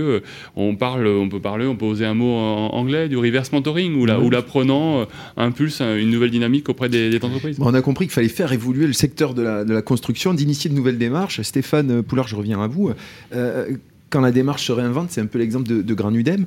on, 0.55 0.75
parle, 0.75 1.07
on 1.07 1.29
peut 1.29 1.39
parler, 1.39 1.65
on 1.67 1.75
peut 1.75 1.85
oser 1.85 2.05
un 2.05 2.13
mot 2.13 2.33
en 2.33 2.69
anglais, 2.69 3.07
du 3.07 3.17
reverse 3.17 3.51
mentoring, 3.51 3.95
où 3.95 4.29
l'apprenant 4.29 5.07
impulse 5.37 5.81
une 5.81 6.09
nouvelle 6.09 6.31
dynamique 6.31 6.69
auprès 6.69 6.89
des, 6.89 7.15
entreprises. 7.15 7.57
on 7.59 7.73
a 7.73 7.81
compris 7.81 8.05
qu'il 8.05 8.13
fallait 8.13 8.29
faire 8.29 8.51
évoluer 8.51 8.87
le 8.87 8.93
secteur 8.93 9.33
de 9.33 9.41
la, 9.41 9.63
de 9.63 9.73
la 9.73 9.81
construction, 9.81 10.33
d'initier 10.33 10.69
de 10.69 10.75
nouvelles 10.75 10.97
démarches. 10.97 11.41
Stéphane 11.41 12.03
Poulard, 12.03 12.27
je 12.27 12.35
reviens 12.35 12.61
à 12.61 12.67
vous. 12.67 12.91
Quand 14.11 14.21
la 14.21 14.31
démarche 14.31 14.67
se 14.67 14.71
réinvente, 14.71 15.09
c'est 15.09 15.21
un 15.21 15.25
peu 15.25 15.39
l'exemple 15.39 15.67
de, 15.67 15.81
de 15.81 15.93
Granudem 15.95 16.45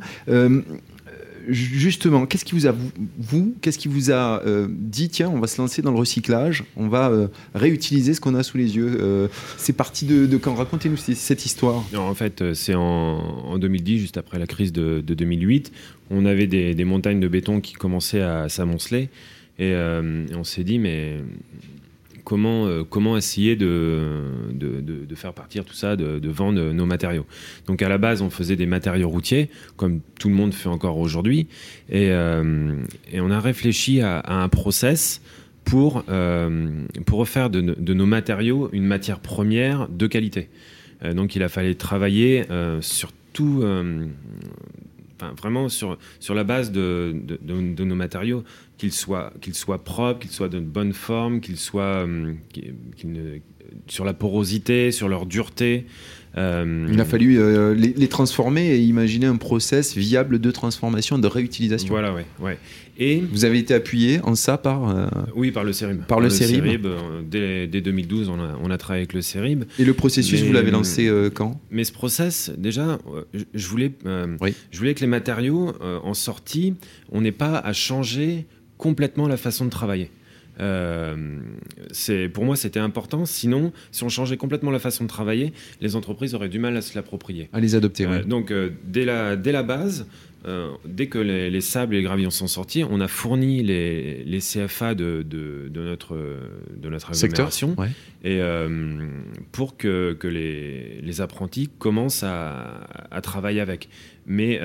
justement, 1.49 2.27
qu'est-ce 2.27 2.45
qui 2.45 2.55
vous 2.55 2.67
a, 2.67 2.75
vous, 3.19 3.55
qu'est-ce 3.61 3.79
qui 3.79 3.89
vous 3.89 4.11
a 4.11 4.43
euh, 4.45 4.67
dit, 4.71 5.09
tiens, 5.09 5.31
on 5.31 5.41
va 5.41 5.47
se 5.47 5.61
lancer 5.61 5.83
dans 5.83 5.91
le 5.91 5.99
recyclage, 5.99 6.65
on 6.77 6.89
va 6.89 7.11
euh, 7.11 7.29
réutiliser 7.55 8.15
ce 8.15 8.21
qu'on 8.21 8.35
a 8.35 8.43
sous 8.43 8.57
les 8.57 8.77
yeux 8.77 8.97
euh, 9.01 9.29
C'est 9.57 9.73
parti 9.73 10.07
de, 10.07 10.37
quand? 10.37 10.55
Racontez-nous 10.55 10.97
cette 10.97 11.47
histoire. 11.47 11.85
en 11.97 12.15
fait, 12.15 12.55
c'est 12.55 12.75
en, 12.75 13.59
2010, 13.59 13.99
juste 13.99 14.17
après 14.17 14.39
la 14.39 14.47
crise 14.47 14.73
de, 14.73 15.01
2008. 15.01 15.73
On 16.11 16.27
avait 16.27 16.47
des, 16.47 16.85
montagnes 16.85 17.21
de 17.21 17.29
béton 17.29 17.61
qui 17.61 17.75
commençaient 17.75 18.23
à 18.23 18.49
s'amonceler. 18.49 19.09
et 19.59 19.75
on 20.35 20.45
s'est 20.45 20.65
dit, 20.65 20.79
mais 20.79 21.19
comment, 22.25 22.67
euh, 22.67 22.83
comment 22.85 23.17
essayer 23.17 23.55
de, 23.55 24.23
faire 25.15 25.33
partir 25.33 25.65
tout 25.65 25.75
ça, 25.75 25.95
de, 25.97 26.29
vendre 26.29 26.73
nos 26.73 26.87
matériaux. 26.87 27.27
Donc 27.67 27.83
à 27.83 27.89
la 27.89 27.99
base, 27.99 28.23
on 28.23 28.31
faisait 28.31 28.57
des 28.57 28.67
matériaux 28.67 29.09
routiers, 29.09 29.49
comme 29.77 30.01
tout 30.19 30.29
le 30.29 30.35
monde 30.35 30.53
fait 30.53 30.69
encore 30.69 30.99
aujourd'hui, 30.99 31.47
et, 31.89 32.11
euh, 32.11 32.75
on 33.15 33.31
a 33.31 33.41
réfléchi 33.41 34.01
à, 34.01 34.23
un 34.27 34.49
process 34.49 35.23
pour, 35.65 36.05
euh, 36.09 36.85
refaire 37.11 37.49
de, 37.49 37.61
nos 37.61 38.07
matériaux 38.07 38.69
une 38.73 38.87
matière 38.87 39.21
première 39.21 39.89
de 39.89 40.07
qualité. 40.09 40.49
donc 41.15 41.37
il 41.37 41.43
a 41.45 41.49
fallu 41.49 41.77
travailler 41.77 42.45
sur 42.81 43.13
tout 43.33 43.63
vraiment 45.37 45.69
sur, 45.69 45.97
la 46.35 46.45
base 46.45 46.73
de, 46.73 47.15
nos 47.47 47.95
matériaux, 47.95 48.45
qu'ils 48.79 48.93
soient, 48.93 49.33
qu'ils 49.41 49.55
soient 49.55 49.85
propres, 49.85 50.21
qu'ils 50.21 50.31
soient 50.31 50.49
de 50.49 50.61
bonne 50.61 50.93
forme, 50.93 51.41
qu'ils 51.41 51.59
soient 51.59 52.07
euh, 52.07 52.35
sur 53.87 54.05
la 54.05 54.15
porosité, 54.15 54.91
sur 54.93 55.09
leur 55.09 55.27
dureté. 55.27 55.87
Euh, 56.37 56.89
Il 56.93 57.01
a 57.01 57.05
fallu 57.05 57.39
euh, 57.39 57.75
les, 57.75 58.09
transformer 58.09 58.75
et 58.75 58.81
imaginer 58.81 59.27
un 59.27 59.37
process 59.37 59.97
viable 59.97 60.41
de 60.41 60.51
transformation, 60.51 61.19
de 61.19 61.29
réutilisation. 61.29 61.89
Voilà, 61.89 62.13
ouais, 62.13 62.27
ouais. 62.41 62.59
Et 62.99 63.21
vous 63.21 63.45
avez 63.45 63.59
été 63.59 63.75
appuyé 63.75 64.21
en 64.23 64.35
ça 64.35 64.57
par 64.57 64.89
euh, 64.89 65.07
oui 65.35 65.51
par 65.51 65.65
le 65.65 65.73
CERIB. 65.73 66.05
Par, 66.07 66.21
le, 66.21 66.31
CERIB. 66.31 66.87
dès, 67.29 67.67
2012, 67.67 68.29
on 68.29 68.41
a, 68.41 68.57
on 68.63 68.71
a, 68.71 68.79
travaillé 68.79 69.03
avec 69.03 69.13
le 69.13 69.23
CERIB. 69.23 69.65
Et 69.79 69.85
le 69.85 69.95
processus, 69.95 70.43
vous 70.43 70.53
l'avez 70.53 70.71
lancé 70.71 71.11
quand? 71.35 71.61
Mais 71.71 71.85
ce 71.85 71.93
process, 71.93 72.53
déjà, 72.57 72.99
je 73.53 73.69
voulais, 73.69 73.93
je 74.05 74.79
voulais 74.79 74.95
que 74.95 75.01
les 75.01 75.07
matériaux 75.07 75.73
en 75.81 76.15
sortie, 76.15 76.75
on 77.13 77.21
n'ait 77.21 77.33
pas 77.33 77.59
à 77.59 77.73
changer 77.73 78.47
complètement 78.85 79.29
la 79.29 79.39
façon 79.39 79.65
de 79.65 79.71
travailler. 79.71 80.11
Euh, 80.61 81.17
pour 82.35 82.45
moi, 82.45 82.55
c'était 82.55 82.79
important. 82.79 83.25
Sinon, 83.25 83.73
si 83.93 84.05
on 84.05 84.11
changeait 84.11 84.37
complètement 84.37 84.71
la 84.71 84.79
façon 84.79 85.05
de 85.05 85.09
travailler, 85.09 85.55
les 85.81 85.97
entreprises 85.97 86.35
auraient 86.35 86.51
du 86.51 86.59
mal 86.59 86.77
à 86.77 86.83
se 86.83 86.95
l'approprier. 86.95 87.49
À 87.55 87.61
les 87.61 87.75
adopter. 87.77 88.05
Euh, 88.05 88.23
donc, 88.25 88.51
euh, 88.51 88.69
dès, 88.85 89.07
la, 89.07 89.37
dès 89.37 89.53
la 89.53 89.63
base, 89.63 90.07
dès 90.85 91.07
que 91.07 91.19
les, 91.19 91.61
sables 91.63 91.95
et 91.95 91.99
les 92.01 92.05
gravillons 92.05 92.29
sont 92.29 92.47
sortis, 92.47 92.85
on 92.85 93.01
a 93.01 93.09
fourni 93.09 93.63
les, 93.63 94.23
les 94.25 94.41
CFA 94.41 94.95
de, 94.95 95.25
de, 95.27 95.71
de, 95.71 95.81
notre, 95.81 96.19
de 96.77 96.89
notre 96.91 97.13
agglomération 97.13 97.75
et, 98.23 98.43
pour 99.51 99.79
que, 99.79 100.13
que 100.13 100.29
les, 100.29 101.01
les, 101.01 101.21
apprentis 101.23 101.71
commencent 101.79 102.23
à, 102.23 102.87
à, 103.11 103.23
travailler 103.23 103.63
avec. 103.63 103.89
Mais 104.27 104.61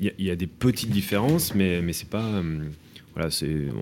il 0.00 0.12
y, 0.18 0.24
y, 0.24 0.30
a 0.30 0.36
des 0.36 0.46
petites 0.46 0.88
différences, 0.88 1.54
mais, 1.54 1.82
mais 1.82 1.92
c'est 1.92 2.08
pas 2.08 2.42
voilà, 3.14 3.30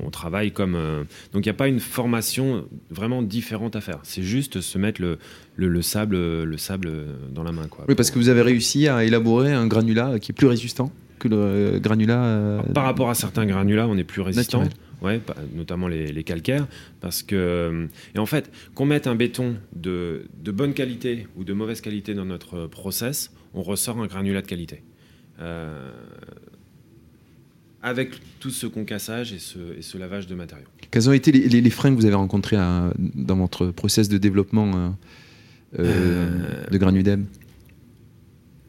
on 0.05 0.11
travaille 0.11 0.53
comme. 0.53 0.75
Euh, 0.75 1.05
donc 1.33 1.45
il 1.45 1.49
n'y 1.49 1.51
a 1.51 1.55
pas 1.55 1.69
une 1.69 1.81
formation 1.81 2.67
vraiment 2.91 3.23
différente 3.23 3.77
à 3.77 3.81
faire. 3.81 3.99
C'est 4.03 4.23
juste 4.23 4.61
se 4.61 4.79
mettre 4.79 5.01
le, 5.01 5.19
le, 5.57 5.83
sable, 5.83 6.17
le 6.17 6.57
sable 6.59 6.91
dans 7.33 7.43
la 7.43 7.53
main. 7.53 7.67
Quoi, 7.69 7.85
oui, 7.89 7.95
parce 7.95 8.11
que 8.11 8.19
vous 8.19 8.29
avez 8.29 8.43
réussi 8.43 8.89
à 8.89 9.05
élaborer 9.05 9.53
un 9.53 9.67
granulat 9.67 10.19
qui 10.19 10.33
est 10.33 10.35
plus 10.35 10.47
résistant 10.47 10.93
que 11.23 11.29
le 11.29 11.79
granulat. 11.79 12.25
Euh, 12.25 12.63
par 12.75 12.85
rapport 12.85 13.09
à 13.09 13.15
certains 13.15 13.47
granulats, 13.47 13.89
on 13.89 13.97
est 13.97 14.05
plus 14.05 14.21
résistant. 14.21 14.65
Ouais, 15.01 15.21
notamment 15.53 15.89
les, 15.89 16.23
calcaires, 16.23 16.69
parce 17.01 17.25
que 17.25 17.89
et 18.15 18.21
en 18.21 18.27
fait, 18.27 18.53
qu'on 18.77 18.87
mette 18.87 19.09
un 19.09 19.17
béton 19.17 19.57
de, 19.75 20.27
de, 20.41 20.53
bonne 20.53 20.75
qualité 20.75 21.27
ou 21.37 21.43
de 21.43 21.53
mauvaise 21.53 21.81
qualité 21.81 22.15
dans 22.15 22.25
notre 22.25 22.69
process, 22.69 23.33
on 23.53 23.63
ressort 23.63 23.99
un 23.99 24.07
granulat 24.07 24.43
de 24.43 24.47
qualité. 24.47 24.85
Euh, 25.41 25.91
avec 27.83 28.11
tout 28.39 28.51
ce 28.51 28.67
concassage 28.67 29.33
et 29.33 29.39
ce, 29.39 29.59
et 29.79 29.83
ce, 29.83 29.99
lavage 29.99 30.27
de 30.27 30.35
matériaux. 30.35 30.67
Quels 30.91 31.09
ont 31.09 31.13
été 31.13 31.33
les, 31.33 31.61
les, 31.61 31.71
freins 31.71 31.91
que 31.91 31.97
vous 31.97 32.07
avez 32.07 32.15
rencontrés 32.15 32.57
dans 32.57 33.37
votre 33.37 33.67
process 33.69 34.09
de 34.09 34.19
développement 34.19 34.95
euh, 35.79 35.81
euh, 35.81 36.65
de 36.71 36.79
Granudem 36.79 37.27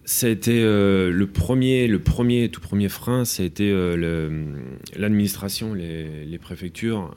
ça 0.06 0.28
a 0.28 0.30
été 0.30 0.62
euh, 0.62 1.12
le 1.12 1.28
premier, 1.28 1.88
le 1.88 1.98
premier, 1.98 2.50
tout 2.50 2.60
premier 2.60 2.90
frein, 2.90 3.24
ça 3.24 3.42
a 3.42 3.46
été 3.46 3.72
l'administration, 4.98 5.74
les, 5.74 6.26
les, 6.26 6.38
préfectures. 6.38 7.16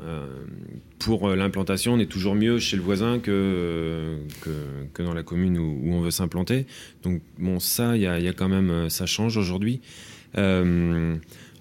pour 1.01 1.29
l'implantation, 1.31 1.95
on 1.95 1.99
est 1.99 2.07
toujours 2.07 2.37
mieux 2.37 2.61
chez 2.61 2.77
le 2.77 2.83
voisin 2.85 3.19
que, 3.19 4.19
que, 4.41 4.51
que 4.95 5.03
dans 5.03 5.15
la 5.15 5.25
commune 5.25 5.59
où, 5.59 5.81
où 5.83 5.95
on 5.95 6.01
veut 6.01 6.13
s'implanter. 6.13 6.65
Donc 7.03 7.23
bon, 7.41 7.59
ça, 7.59 7.97
il 7.97 8.03
y, 8.03 8.05
y 8.05 8.29
a, 8.29 8.33
quand 8.33 8.49
même, 8.49 8.89
ça 8.89 9.05
change 9.05 9.37
aujourd'hui. 9.37 9.81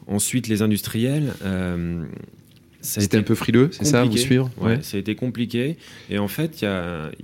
Ensuite, 0.08 0.48
les 0.48 0.62
industriels. 0.62 1.34
Euh, 1.44 2.06
C'était 2.82 3.18
un 3.18 3.24
peu 3.24 3.36
frileux, 3.36 3.70
c'est 3.72 3.86
ça, 3.86 4.04
vous 4.04 4.16
suivre 4.16 4.52
ouais. 4.60 4.82
ça 4.84 4.98
a 4.98 5.00
été 5.00 5.16
compliqué. 5.16 5.78
Et 6.10 6.20
en 6.20 6.28
fait, 6.28 6.62
il 6.62 6.66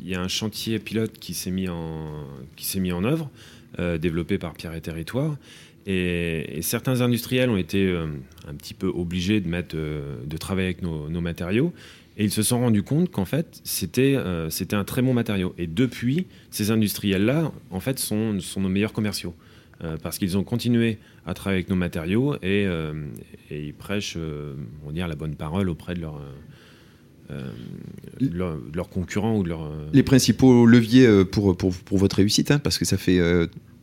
y, 0.08 0.16
a, 0.16 0.22
un 0.22 0.28
chantier 0.28 0.80
pilote 0.80 1.14
qui 1.20 1.34
s'est 1.36 1.52
mis, 1.52 1.70
en, 1.70 2.26
mis 2.78 2.92
en 2.92 3.04
œuvre, 3.04 3.30
euh, 3.80 4.00
développé 4.00 4.40
par 4.40 4.54
Pierre 4.54 4.74
et 4.74 4.82
Territoire. 4.82 5.38
Et, 5.86 6.60
certains 6.62 7.02
industriels 7.02 7.50
ont 7.50 7.58
été 7.58 7.86
euh, 7.86 8.08
un 8.48 8.56
petit 8.56 8.74
peu 8.74 8.88
obligés 8.88 9.40
de, 9.40 9.48
mettre, 9.48 9.76
de 9.76 10.38
travailler 10.38 10.68
avec 10.68 10.82
nos, 10.82 11.22
matériaux. 11.22 11.74
Et 12.18 12.24
ils 12.24 12.32
se 12.32 12.42
sont 12.42 12.60
rendus 12.60 12.84
compte 12.84 13.12
qu'en 13.12 13.26
fait, 13.26 13.62
c'était 13.64 14.18
c'était 14.50 14.76
un 14.76 14.84
très 14.84 15.04
bon 15.04 15.14
matériau. 15.14 15.54
Et 15.60 15.68
depuis, 15.68 16.26
ces 16.50 16.72
industriels-là, 16.72 17.52
en 17.70 17.80
fait, 17.80 18.00
sont, 18.00 18.40
sont 18.40 18.62
nos 18.62 18.70
meilleurs 18.70 18.94
commerciaux. 18.94 19.36
Euh, 19.84 19.98
parce 20.02 20.20
qu'ils 20.20 20.38
ont 20.38 20.44
continué 20.44 21.00
à 21.26 21.34
travailler 21.34 21.60
avec 21.60 21.70
nos 21.70 21.76
matériaux 21.76 22.36
et, 22.36 22.66
euh, 22.66 22.94
ils 23.50 23.74
prêchent 23.74 24.16
euh, 24.18 24.54
on 24.88 24.94
la 24.94 25.16
bonne 25.16 25.36
parole 25.36 25.70
auprès 25.70 25.94
de 25.94 26.02
leurs 26.02 26.22
leur, 28.20 28.90
concurrents 28.90 29.38
ou 29.38 29.44
de 29.44 29.50
leurs... 29.50 29.72
Les 29.94 30.04
principaux 30.04 30.66
leviers 30.66 31.24
pour, 31.26 31.56
pour, 31.56 31.74
pour 31.74 31.98
votre 31.98 32.18
réussite, 32.18 32.52
hein, 32.52 32.60
parce 32.60 32.78
que 32.78 32.84
ça 32.84 32.98
fait 32.98 33.20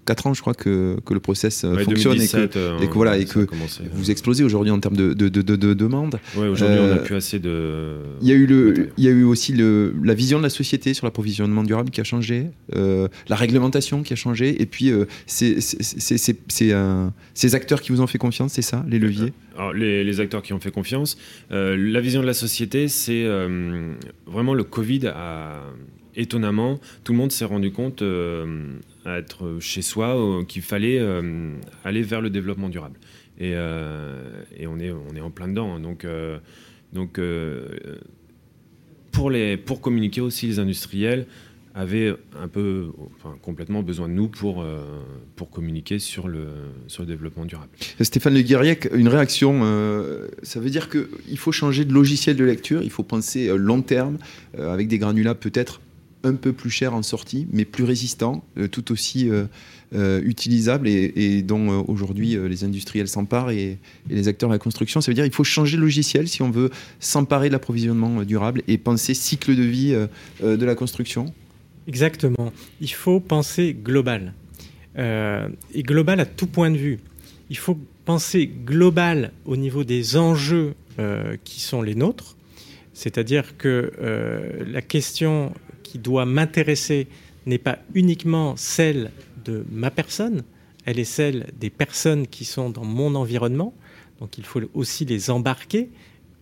4 0.08 0.26
ans, 0.26 0.32
je 0.32 0.40
crois, 0.40 0.54
que, 0.54 0.98
que 1.04 1.12
le 1.12 1.20
process 1.20 1.64
euh, 1.64 1.76
fonctionne 1.80 2.18
et, 2.18 2.26
que, 2.26 2.48
euh, 2.56 2.78
et 2.80 2.88
que, 2.88 2.94
voilà, 2.94 3.18
et 3.18 3.26
que 3.26 3.46
vous 3.92 4.10
explosez 4.10 4.42
aujourd'hui 4.42 4.70
en 4.70 4.80
termes 4.80 4.96
de, 4.96 5.12
de, 5.12 5.28
de, 5.28 5.42
de 5.42 5.74
demande. 5.74 6.18
Oui, 6.34 6.48
aujourd'hui, 6.48 6.78
on 6.80 6.86
n'a 6.86 6.92
euh, 6.94 7.04
plus 7.04 7.14
assez 7.14 7.38
de. 7.38 7.96
Il 8.22 8.28
y 8.28 8.32
a 8.32 8.34
eu, 8.34 8.46
le, 8.46 8.88
il 8.96 9.04
y 9.04 9.08
a 9.08 9.10
eu 9.10 9.24
aussi 9.24 9.52
le, 9.52 9.94
la 10.02 10.14
vision 10.14 10.38
de 10.38 10.44
la 10.44 10.48
société 10.48 10.94
sur 10.94 11.04
l'approvisionnement 11.04 11.62
durable 11.62 11.90
qui 11.90 12.00
a 12.00 12.04
changé, 12.04 12.46
la 12.74 13.36
réglementation 13.36 14.02
qui 14.02 14.14
a 14.14 14.16
changé, 14.16 14.62
et 14.62 14.66
puis 14.66 14.90
c'est 15.26 15.60
ces 15.60 17.54
acteurs 17.54 17.82
qui 17.82 17.92
vous 17.92 18.00
ont 18.00 18.06
fait 18.06 18.18
confiance, 18.18 18.52
c'est 18.54 18.62
ça, 18.62 18.86
les 18.88 18.98
leviers? 18.98 19.34
Alors, 19.58 19.74
les, 19.74 20.04
les, 20.04 20.20
acteurs 20.20 20.42
qui 20.42 20.54
ont 20.54 20.60
fait 20.60 20.70
confiance. 20.70 21.18
la 21.50 22.00
vision 22.00 22.22
de 22.22 22.26
la 22.26 22.32
société, 22.32 22.88
c'est 22.88 23.26
vraiment 24.26 24.54
le 24.54 24.64
Covid 24.64 25.08
a 25.08 25.60
étonnamment, 26.16 26.80
tout 27.04 27.12
le 27.12 27.18
monde 27.18 27.30
s'est 27.30 27.44
rendu 27.44 27.72
compte 27.72 28.02
à 29.04 29.18
être 29.18 29.58
chez 29.60 29.82
soi, 29.82 30.16
euh, 30.16 30.44
qu'il 30.44 30.62
fallait 30.62 30.98
euh, 30.98 31.52
aller 31.84 32.02
vers 32.02 32.20
le 32.20 32.30
développement 32.30 32.68
durable. 32.68 32.98
Et, 33.38 33.52
euh, 33.54 34.42
et, 34.56 34.66
on, 34.66 34.78
est, 34.78 34.90
on 34.90 35.14
est 35.14 35.20
en 35.20 35.30
plein 35.30 35.48
dedans. 35.48 35.78
Donc, 35.78 36.04
donc 36.92 37.20
pour, 39.12 39.30
les, 39.30 39.56
pour 39.56 39.80
communiquer 39.80 40.20
aussi, 40.20 40.46
les 40.48 40.58
industriels 40.58 41.26
avaient 41.74 42.12
un 42.36 42.48
peu, 42.48 42.88
enfin, 43.14 43.36
complètement 43.40 43.84
besoin 43.84 44.08
de 44.08 44.14
nous 44.14 44.26
pour, 44.26 44.66
pour 45.36 45.50
communiquer 45.50 46.00
sur 46.00 46.26
le, 46.26 46.48
sur 46.88 47.04
le 47.04 47.06
développement 47.06 47.44
durable. 47.44 47.70
Stéphane 48.00 48.34
Le 48.34 48.42
Guiriec, 48.42 48.88
une 48.92 49.06
réaction, 49.06 49.60
ça 50.42 50.58
veut 50.58 50.70
dire 50.70 50.88
qu'il 50.90 51.38
faut 51.38 51.52
changer 51.52 51.84
de 51.84 51.92
logiciel 51.92 52.34
de 52.34 52.44
lecture, 52.44 52.82
il 52.82 52.90
faut 52.90 53.04
penser 53.04 53.56
long 53.56 53.82
terme, 53.82 54.18
avec 54.58 54.88
des 54.88 54.98
granulats 54.98 55.36
peut-être 55.36 55.80
un 56.24 56.34
peu 56.34 56.52
plus 56.52 56.70
cher 56.70 56.94
en 56.94 57.02
sortie, 57.02 57.46
mais 57.52 57.64
plus 57.64 57.84
résistant, 57.84 58.44
tout 58.70 58.92
aussi 58.92 59.30
utilisable 59.92 60.88
et, 60.88 61.42
dont 61.42 61.84
aujourd'hui 61.86 62.36
les 62.36 62.64
industriels 62.64 63.08
s'emparent 63.08 63.50
et, 63.50 63.78
les 64.08 64.28
acteurs 64.28 64.48
de 64.48 64.54
la 64.54 64.58
construction. 64.58 65.00
Ça 65.00 65.10
veut 65.10 65.14
dire 65.14 65.24
qu'il 65.24 65.32
faut 65.32 65.44
changer 65.44 65.76
le 65.76 65.82
logiciel 65.82 66.28
si 66.28 66.42
on 66.42 66.50
veut 66.50 66.70
s'emparer 67.00 67.48
de 67.48 67.52
l'approvisionnement 67.52 68.22
durable 68.22 68.62
et 68.68 68.78
penser 68.78 69.14
cycle 69.14 69.54
de 69.54 69.62
vie 69.62 69.96
de 70.42 70.64
la 70.64 70.74
construction. 70.74 71.32
Exactement. 71.86 72.52
Il 72.80 72.92
faut 72.92 73.20
penser 73.20 73.76
global. 73.80 74.34
et 74.96 75.82
global 75.82 76.20
à 76.20 76.26
tout 76.26 76.46
point 76.46 76.70
de 76.70 76.78
vue. 76.78 76.98
Il 77.50 77.56
faut 77.56 77.78
penser 78.04 78.46
global 78.46 79.32
au 79.46 79.56
niveau 79.56 79.84
des 79.84 80.16
enjeux 80.16 80.74
qui 81.44 81.60
sont 81.60 81.82
les 81.82 81.94
nôtres 81.94 82.36
c'est-à-dire 82.98 83.56
que 83.56 83.92
euh, 84.00 84.64
la 84.66 84.82
question 84.82 85.54
qui 85.88 85.98
doit 85.98 86.26
m'intéresser 86.26 87.06
n'est 87.46 87.58
pas 87.58 87.78
uniquement 87.94 88.56
celle 88.56 89.10
de 89.44 89.64
ma 89.70 89.90
personne, 89.90 90.42
elle 90.84 90.98
est 90.98 91.04
celle 91.04 91.46
des 91.58 91.70
personnes 91.70 92.26
qui 92.26 92.44
sont 92.44 92.68
dans 92.68 92.84
mon 92.84 93.14
environnement. 93.14 93.72
Donc 94.20 94.36
il 94.36 94.44
faut 94.44 94.60
aussi 94.74 95.06
les 95.06 95.30
embarquer. 95.30 95.88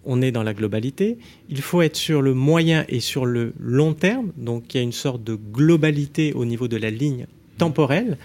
On 0.05 0.23
est 0.23 0.33
dans 0.33 0.43
la 0.43 0.55
globalité. 0.55 1.19
Il 1.49 1.61
faut 1.63 1.83
être 1.83 1.97
sur 1.97 2.23
le 2.23 2.35
moyen 2.35 2.85
et 2.89 3.01
sur 3.01 3.25
le 3.25 3.53
long 3.59 3.93
terme. 3.93 4.33
Donc 4.37 4.75
il 4.75 4.79
y 4.79 4.81
a 4.81 4.83
une 4.83 4.93
sorte 4.93 5.23
de 5.23 5.35
globalité 5.35 6.33
au 6.33 6.45
niveau 6.45 6.69
de 6.69 6.77
la 6.77 6.91
ligne 6.91 7.27
temporelle. 7.59 8.19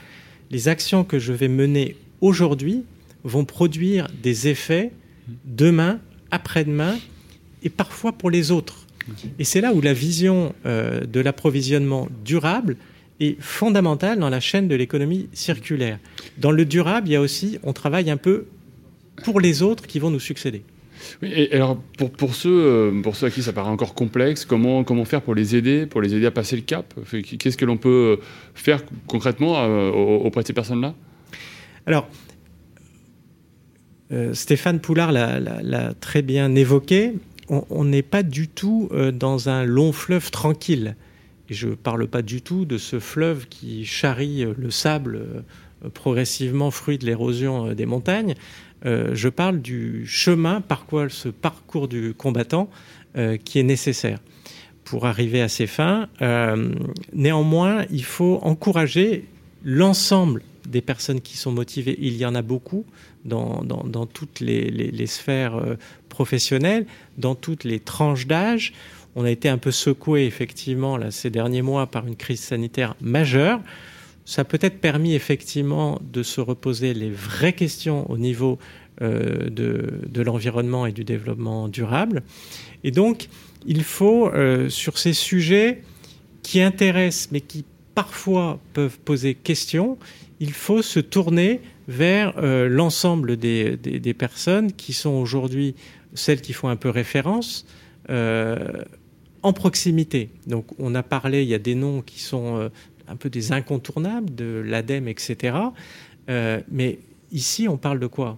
Les 0.50 0.68
actions 0.68 1.04
que 1.04 1.20
je 1.20 1.34
vais 1.34 1.48
mener 1.48 1.96
aujourd'hui 2.20 2.84
vont 3.24 3.46
produire 3.46 4.08
des 4.22 4.48
effets 4.48 4.92
demain, 5.46 6.00
après-demain 6.32 6.98
et 7.64 7.70
parfois 7.70 8.12
pour 8.12 8.30
les 8.30 8.52
autres. 8.52 8.88
Et 9.40 9.44
c'est 9.44 9.62
là 9.62 9.74
où 9.74 9.82
la 9.82 9.94
vision 9.94 10.54
euh, 10.66 11.02
de 11.02 11.20
l'approvisionnement 11.20 12.08
durable 12.24 12.78
est 13.20 13.40
fondamentale 13.40 14.20
dans 14.20 14.30
la 14.30 14.40
chaîne 14.40 14.68
de 14.68 14.76
l'économie 14.76 15.30
circulaire. 15.34 16.00
Dans 16.38 16.52
le 16.52 16.66
durable, 16.66 17.08
il 17.08 17.12
y 17.12 17.16
a 17.16 17.22
aussi, 17.22 17.60
on 17.64 17.74
travaille 17.74 18.10
un 18.10 18.18
peu 18.18 18.46
pour 19.24 19.40
les 19.40 19.62
autres 19.62 19.86
qui 19.86 20.00
vont 20.00 20.10
nous 20.10 20.20
succéder. 20.20 20.64
et 21.22 21.54
alors 21.54 21.78
pour, 21.98 22.12
pour, 22.12 22.36
ceux, 22.36 22.50
euh, 22.50 23.02
pour 23.02 23.16
ceux 23.16 23.28
à 23.28 23.30
qui 23.30 23.44
ça 23.44 23.54
paraît 23.54 23.70
encore 23.70 23.94
complexe, 23.94 24.46
comment, 24.46 24.84
comment 24.84 25.06
faire 25.06 25.22
pour 25.22 25.36
les 25.36 25.56
aider, 25.56 25.86
pour 25.86 26.02
les 26.02 26.16
aider 26.16 26.26
à 26.26 26.32
passer 26.32 26.56
le 26.56 26.64
cap? 26.64 26.94
Qu'est-ce 27.40 27.58
que 27.58 27.66
l'on 27.66 27.78
peut 27.78 28.20
faire 28.56 28.84
concrètement 29.08 29.56
euh, 29.58 29.90
auprès 29.92 30.42
de 30.42 30.48
ces 30.48 30.54
personnes-là? 30.54 30.96
Alors, 31.86 32.08
Stéphane 34.34 34.82
Poulard 34.82 35.14
l'a 35.14 35.94
très 36.02 36.22
bien 36.22 36.54
évoqué 36.54 37.14
on 37.52 37.84
n'est 37.86 38.02
pas 38.02 38.24
du 38.24 38.48
tout 38.48 38.90
euh, 38.92 39.12
dans 39.12 39.50
un 39.50 39.64
long 39.64 39.92
fleuve 39.92 40.32
tranquille. 40.32 40.96
Je 41.50 41.68
ne 41.68 41.76
parle 41.76 42.08
pas 42.08 42.22
du 42.22 42.42
tout 42.42 42.64
de 42.64 42.78
ce 42.78 43.00
fleuve 43.00 43.48
qui 43.50 43.86
charrie 43.86 44.46
euh, 44.46 44.54
le 44.58 44.72
sable 44.72 45.18
euh, 45.18 45.90
progressivement, 45.94 46.72
fruit 46.72 46.98
de 46.98 47.06
l'érosion 47.06 47.74
des 47.74 47.88
montagnes. 47.88 48.36
je 48.84 49.30
parle 49.30 49.62
du 49.62 50.06
chemin 50.06 50.62
par 50.62 50.86
quoi 50.86 51.10
ce 51.10 51.28
parcours 51.28 51.88
du 51.88 52.14
combattant 52.14 52.70
qui 53.44 53.58
est 53.58 53.64
nécessaire 53.64 54.20
pour 54.84 55.08
arriver 55.08 55.42
à 55.42 55.50
ses 55.50 55.66
fins. 55.66 56.08
néanmoins, 57.14 57.86
il 57.90 58.04
faut 58.04 58.40
encourager 58.44 59.26
l'ensemble 59.64 60.44
des 60.68 60.82
personnes 60.82 61.20
qui 61.20 61.36
sont 61.36 61.52
motivées. 61.52 61.98
Il 62.00 62.16
y 62.16 62.28
en 62.28 62.36
a 62.36 62.44
beaucoup 62.44 62.86
dans, 63.26 63.66
toutes 64.06 64.40
les, 64.40 65.08
sphères 65.08 65.60
professionnels 66.12 66.86
dans 67.18 67.34
toutes 67.34 67.64
les 67.64 67.80
tranches 67.80 68.28
d'âge. 68.28 68.74
On 69.16 69.26
a 69.26 69.32
été 69.32 69.50
un 69.50 69.58
peu 69.58 69.72
secoué 69.72 70.26
effectivement 70.26 71.00
ces 71.10 71.32
derniers 71.32 71.64
mois 71.64 71.88
par 71.88 72.06
une 72.06 72.16
crise 72.16 72.42
sanitaire 72.42 72.96
majeure. 73.02 73.60
Ça 74.26 74.44
a 74.44 74.46
peut-être 74.46 74.80
permis 74.80 75.16
effectivement 75.16 76.00
de 76.14 76.22
se 76.22 76.40
reposer 76.40 76.94
les 76.94 77.10
vraies 77.10 77.54
questions 77.54 78.10
au 78.12 78.18
niveau 78.18 78.60
euh, 79.02 79.50
de, 79.50 80.22
l'environnement 80.22 80.86
et 80.86 80.92
du 80.92 81.04
développement 81.04 81.68
durable. 81.68 82.22
Et 82.84 82.92
donc, 82.92 83.30
il 83.66 83.84
faut, 83.84 84.30
euh, 84.30 84.70
sur 84.70 85.00
ces 85.00 85.14
sujets 85.14 85.82
qui 86.44 86.62
intéressent 86.62 87.30
mais 87.32 87.42
qui 87.42 87.66
parfois 87.96 88.60
peuvent 88.74 89.00
poser 89.00 89.34
question, 89.34 89.98
il 90.40 90.54
faut 90.54 90.82
se 90.82 91.00
tourner 91.00 91.62
vers 91.88 92.34
euh, 92.38 92.68
l'ensemble 92.70 93.38
des, 93.38 94.16
personnes 94.18 94.72
qui 94.72 94.94
sont 94.94 95.12
aujourd'hui 95.12 95.76
celles 96.14 96.42
qui 96.42 96.54
font 96.54 96.70
un 96.70 96.76
peu 96.76 96.90
référence, 96.90 97.66
euh, 98.10 98.84
en 99.44 99.54
proximité. 99.54 100.30
Donc 100.48 100.68
on 100.78 100.94
a 100.96 101.04
parlé, 101.04 101.44
il 101.44 101.50
y 101.50 101.54
a 101.54 101.60
des 101.60 101.76
noms 101.76 102.02
qui 102.02 102.20
sont 102.20 102.58
euh, 102.58 102.70
un 103.08 103.16
peu 103.16 103.30
des 103.30 103.52
incontournables, 103.52 104.34
de 104.34 104.62
l'ADEME, 104.66 105.08
etc. 105.08 105.58
Euh, 106.30 106.62
mais 106.70 107.00
ici, 107.32 107.68
on 107.68 107.78
parle 107.78 108.00
de 108.00 108.08
quoi? 108.08 108.38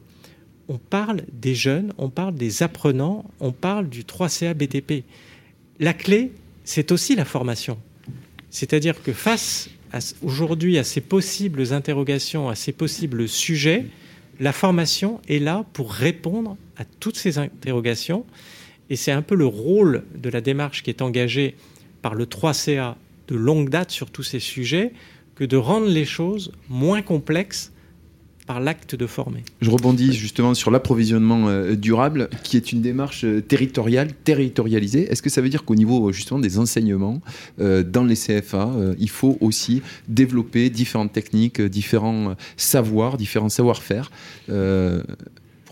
On 0.69 0.77
parle 0.77 1.23
des 1.31 1.55
jeunes, 1.55 1.93
on 1.97 2.09
parle 2.09 2.35
des 2.35 2.63
apprenants, 2.63 3.25
on 3.41 3.51
parle 3.51 3.89
du 3.89 4.03
3CA 4.03 4.53
BTP. 4.53 5.03
La 5.79 5.93
clé, 5.93 6.31
c'est 6.63 6.91
aussi 6.91 7.15
la 7.15 7.25
formation. 7.25 7.77
C'est-à-dire 8.49 9.01
que 9.03 9.11
face 9.11 9.69
aujourd'hui 10.23 10.77
à 10.77 10.83
ces 10.83 11.01
possibles 11.01 11.73
interrogations, 11.73 12.49
à 12.49 12.55
ces 12.55 12.71
possibles 12.71 13.27
sujets, 13.27 13.85
la 14.39 14.53
formation 14.53 15.19
est 15.27 15.39
là 15.39 15.65
pour 15.73 15.91
répondre 15.91 16.57
à 16.77 16.85
toutes 16.85 17.17
ces 17.17 17.37
interrogations. 17.37 18.25
Et 18.89 18.95
c'est 18.95 19.11
un 19.11 19.21
peu 19.21 19.35
le 19.35 19.45
rôle 19.45 20.03
de 20.15 20.29
la 20.29 20.41
démarche 20.41 20.83
qui 20.83 20.89
est 20.89 21.01
engagée 21.01 21.55
par 22.01 22.15
le 22.15 22.25
3CA 22.25 22.95
de 23.27 23.35
longue 23.35 23.69
date 23.69 23.91
sur 23.91 24.11
tous 24.11 24.23
ces 24.23 24.39
sujets 24.39 24.93
que 25.35 25.43
de 25.43 25.57
rendre 25.57 25.87
les 25.87 26.05
choses 26.05 26.51
moins 26.69 27.01
complexes 27.01 27.71
par 28.45 28.59
l'acte 28.59 28.95
de 28.95 29.07
former. 29.07 29.43
Je 29.61 29.69
rebondis 29.69 30.11
justement 30.11 30.53
sur 30.53 30.69
l'approvisionnement 30.69 31.47
euh, 31.47 31.75
durable, 31.75 32.29
qui 32.43 32.57
est 32.57 32.73
une 32.73 32.81
démarche 32.81 33.23
euh, 33.23 33.41
territoriale, 33.41 34.09
territorialisée. 34.25 35.09
Est-ce 35.09 35.21
que 35.21 35.29
ça 35.29 35.41
veut 35.41 35.49
dire 35.49 35.63
qu'au 35.63 35.75
niveau 35.75 36.11
justement 36.11 36.41
des 36.41 36.59
enseignements 36.59 37.21
euh, 37.61 37.83
dans 37.83 38.03
les 38.03 38.15
CFA, 38.15 38.69
il 38.99 39.09
faut 39.09 39.37
aussi 39.39 39.81
développer 40.07 40.69
différentes 40.69 41.13
techniques, 41.13 41.61
différents 41.61 42.35
savoirs, 42.57 43.17
différents 43.17 43.49
savoir-faire 43.49 44.11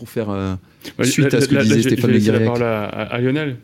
pour 0.02 0.10
faire 0.10 0.58
suite 1.04 1.32
à 1.32 1.40
ce 1.40 1.46
que 1.46 1.62
disait 1.62 1.82
Stéphane 1.82 2.10
Le 2.10 2.32
la 2.32 2.40
parole 2.40 2.62
à, 2.64 3.20
Lionel. 3.20 3.56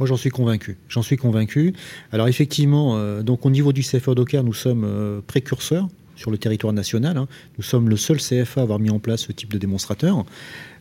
Moi, 0.00 0.08
j'en 0.08 0.16
suis 0.16 0.30
convaincu. 0.30 0.76
J'en 0.88 1.02
suis 1.02 1.16
convaincu. 1.16 1.74
Alors, 2.10 2.26
effectivement, 2.26 3.22
donc 3.22 3.46
au 3.46 3.50
niveau 3.50 3.72
du 3.72 3.82
CFA 3.82 4.14
Docker, 4.14 4.42
nous 4.42 4.52
sommes 4.52 5.22
précurseurs 5.28 5.88
sur 6.16 6.30
le 6.30 6.38
territoire 6.38 6.72
national. 6.72 7.16
Hein. 7.16 7.28
Nous 7.58 7.62
sommes 7.62 7.88
le 7.88 7.96
seul 7.96 8.16
CFA 8.16 8.60
à 8.60 8.64
avoir 8.64 8.78
mis 8.80 8.90
en 8.90 8.98
place 8.98 9.20
ce 9.20 9.32
type 9.32 9.52
de 9.52 9.58
démonstrateur. 9.58 10.24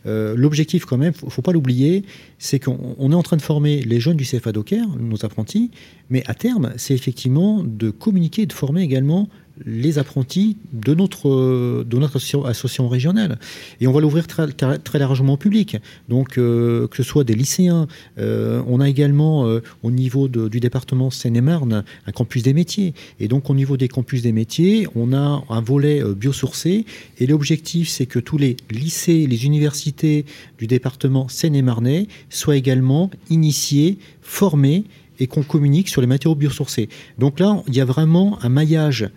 Euh, 0.08 0.34
l'objectif, 0.36 0.86
quand 0.86 0.98
même, 0.98 1.14
il 1.22 1.26
ne 1.26 1.30
faut 1.30 1.42
pas 1.42 1.52
l'oublier, 1.52 2.04
c'est 2.40 2.60
qu'on 2.60 3.12
est 3.12 3.16
en 3.16 3.24
train 3.24 3.38
de 3.38 3.42
former 3.42 3.82
les 3.82 4.00
jeunes 4.00 4.18
du 4.18 4.24
CFA 4.24 4.52
Docker, 4.52 4.88
nos 5.00 5.24
apprentis, 5.26 5.72
mais 6.10 6.24
à 6.26 6.34
terme, 6.34 6.74
c'est 6.78 6.94
effectivement 6.94 7.64
de 7.64 7.90
communiquer 7.92 8.44
et 8.44 8.46
de 8.46 8.54
former 8.54 8.82
également 8.82 9.30
les 9.64 10.00
apprentis 10.00 10.58
de 10.74 10.94
notre, 10.94 11.84
de 11.84 11.98
notre 11.98 12.18
association, 12.18 12.88
régionale. 12.90 13.40
Et 13.80 13.88
on 13.88 13.92
va 13.92 14.02
l'ouvrir 14.02 14.28
très, 14.28 15.00
largement 15.00 15.34
au 15.34 15.38
public. 15.38 15.78
Donc, 16.10 16.38
euh, 16.38 16.88
que 16.88 16.98
ce 16.98 17.04
soit 17.04 17.24
des 17.24 17.36
lycéens, 17.36 17.88
euh, 18.18 18.62
on 18.68 18.80
a 18.80 18.90
également 18.90 19.48
euh, 19.48 19.62
au 19.84 19.92
niveau 19.92 20.28
du 20.28 20.60
département 20.60 21.10
Seine-et-Marne 21.10 21.84
un 22.06 22.12
campus 22.12 22.44
des 22.44 22.54
métiers. 22.54 22.94
Et 23.20 23.28
donc, 23.28 23.50
au 23.50 23.56
niveau 23.56 23.78
des 23.78 23.88
campus 23.88 24.22
des 24.22 24.32
métiers, 24.32 24.88
on 24.96 25.14
a 25.14 25.44
un 25.50 25.62
volet 25.62 26.04
biosourcé. 26.04 26.86
Et 27.20 27.28
l'objectif, 27.28 27.90
c'est 27.90 28.06
que 28.06 28.20
tous 28.20 28.38
les 28.38 28.58
lycées, 28.70 29.28
les 29.28 29.46
universités 29.46 30.26
du 30.58 30.68
département 30.68 31.28
Seine-et-Marnais 31.28 32.08
soient 32.30 32.58
également 32.58 33.10
initiés, 33.30 33.98
formés 34.22 34.84
et 35.20 35.28
qu'on 35.28 35.44
communique 35.44 35.90
sur 35.90 36.02
les 36.02 36.08
matériaux 36.08 36.36
biosourcés. 36.36 36.90
Donc 37.20 37.40
là, 37.40 37.64
il 37.68 37.76
y 37.76 37.82
a 37.82 37.86
vraiment 37.86 38.38
un 38.44 38.50
maillage 38.50 39.10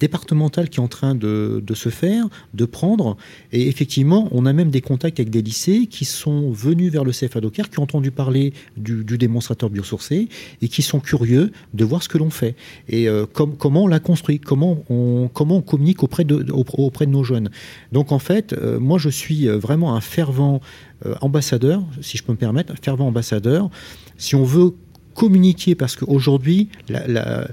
départemental 0.00 0.68
qui 0.68 0.78
est 0.78 0.82
en 0.82 0.88
train 0.88 1.14
de, 1.14 1.62
se 1.74 1.88
faire, 1.88 2.26
de 2.54 2.64
prendre. 2.64 3.16
Et 3.52 3.68
effectivement, 3.68 4.28
on 4.32 4.46
a 4.46 4.52
même 4.52 4.70
des 4.70 4.80
contacts 4.80 5.20
avec 5.20 5.30
des 5.30 5.42
lycées 5.42 5.86
qui 5.86 6.04
sont 6.04 6.50
venus 6.50 6.92
vers 6.92 7.04
le 7.04 7.12
CFA 7.12 7.40
Docker, 7.40 7.68
qui 7.70 7.78
ont 7.78 7.84
entendu 7.84 8.10
parler 8.10 8.52
du, 8.76 9.04
démonstrateur 9.18 9.70
biosourcé 9.70 10.28
et 10.62 10.68
qui 10.68 10.82
sont 10.82 11.00
curieux 11.00 11.50
de 11.74 11.84
voir 11.84 12.02
ce 12.02 12.08
que 12.08 12.18
l'on 12.18 12.30
fait. 12.30 12.54
Et 12.88 13.08
euh, 13.08 13.26
comment 13.26 13.84
on 13.84 13.86
l'a 13.88 14.00
construit, 14.00 14.38
comment 14.38 14.84
on, 14.88 15.28
comment 15.32 15.56
on 15.56 15.62
communique 15.62 16.02
auprès 16.02 16.24
de, 16.24 16.46
auprès 16.52 17.06
de 17.06 17.10
nos 17.10 17.24
jeunes. 17.24 17.50
Donc 17.92 18.12
en 18.12 18.18
fait, 18.18 18.52
euh, 18.52 18.78
moi 18.78 18.98
je 18.98 19.08
suis 19.08 19.48
vraiment 19.48 19.96
un 19.96 20.00
fervent 20.00 20.60
euh, 21.06 21.14
ambassadeur, 21.20 21.82
si 22.00 22.16
je 22.16 22.22
peux 22.22 22.32
me 22.32 22.38
permettre, 22.38 22.72
un 22.72 22.76
fervent 22.76 23.06
ambassadeur. 23.06 23.70
Si 24.16 24.34
on 24.34 24.44
veut 24.44 24.72
communiquer, 25.14 25.74
parce 25.74 25.96
qu'aujourd'hui, 25.96 26.68
la, 26.88 27.48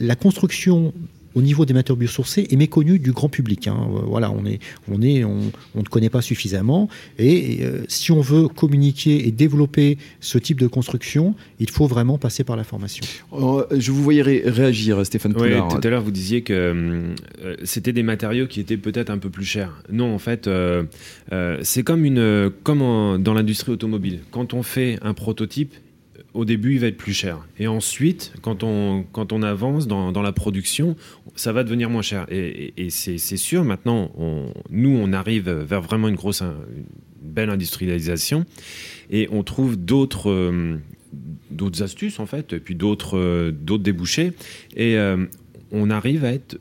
la 0.00 0.14
construction 0.16 0.92
au 1.34 1.42
niveau 1.42 1.64
des 1.64 1.74
matériaux 1.74 1.98
biosourcés 1.98 2.46
est 2.50 2.56
méconnu 2.56 2.98
du 2.98 3.12
grand 3.12 3.28
public. 3.28 3.68
Hein. 3.68 3.88
Voilà, 4.06 4.30
on, 4.30 4.44
est, 4.46 4.58
on, 4.90 5.00
est, 5.02 5.24
on, 5.24 5.50
ne 5.74 5.82
connaît 5.82 6.10
pas 6.10 6.22
suffisamment. 6.22 6.88
Et, 7.18 7.60
si 7.88 8.12
on 8.12 8.20
veut 8.20 8.48
communiquer 8.48 9.26
et 9.26 9.30
développer 9.30 9.98
ce 10.20 10.38
type 10.38 10.60
de 10.60 10.66
construction, 10.66 11.34
il 11.58 11.70
faut 11.70 11.86
vraiment 11.86 12.18
passer 12.18 12.44
par 12.44 12.56
la 12.56 12.64
formation. 12.64 13.04
je 13.32 13.92
vous 13.92 14.02
voyais 14.02 14.22
réagir, 14.22 15.04
Stéphane 15.04 15.34
Poulard. 15.34 15.68
tout 15.68 15.86
à 15.86 15.90
l'heure, 15.90 16.02
vous 16.02 16.10
disiez 16.10 16.42
que 16.42 17.14
c'était 17.64 17.92
des 17.92 18.02
matériaux 18.02 18.46
qui 18.46 18.60
étaient 18.60 18.76
peut-être 18.76 19.10
un 19.10 19.18
peu 19.18 19.30
plus 19.30 19.44
chers. 19.44 19.82
Non, 19.90 20.14
en 20.14 20.18
fait, 20.18 20.48
c'est 21.62 21.82
comme, 21.82 22.04
une, 22.04 22.50
comme 22.62 23.22
dans 23.22 23.34
l'industrie 23.34 23.72
automobile. 23.72 24.20
Quand 24.30 24.54
on 24.54 24.62
fait 24.62 24.98
un 25.02 25.14
prototype, 25.14 25.74
au 26.34 26.44
début, 26.44 26.74
il 26.74 26.80
va 26.80 26.86
être 26.86 26.96
plus 26.96 27.12
cher. 27.12 27.46
Et 27.58 27.66
ensuite, 27.66 28.32
quand 28.42 28.62
on, 28.62 29.04
quand 29.12 29.32
on 29.32 29.42
avance 29.42 29.86
dans, 29.86 30.12
dans 30.12 30.22
la 30.22 30.32
production, 30.32 30.96
ça 31.34 31.52
va 31.52 31.64
devenir 31.64 31.90
moins 31.90 32.02
cher. 32.02 32.26
Et, 32.30 32.72
et, 32.76 32.90
c'est 32.90 33.18
sûr, 33.36 33.64
maintenant, 33.64 34.10
on, 34.16 34.52
nous, 34.70 34.96
on 34.96 35.12
arrive 35.12 35.50
vers 35.50 35.80
vraiment 35.80 36.08
une 36.08 36.16
grosse, 36.16 36.42
belle 37.20 37.50
industrialisation 37.50 38.44
et 39.10 39.28
on 39.30 39.42
trouve 39.42 39.76
d'autres. 39.76 40.30
Euh, 40.30 40.76
d'autres 41.50 41.82
astuces 41.82 42.20
en 42.20 42.26
fait, 42.26 42.52
et 42.52 42.60
puis 42.60 42.76
d'autres 42.76 43.18
euh, 43.18 43.50
débouchés, 43.50 44.32
et 44.76 44.96
euh, 44.96 45.26
on 45.72 45.90
arrive 45.90 46.24
à 46.24 46.32
être 46.32 46.56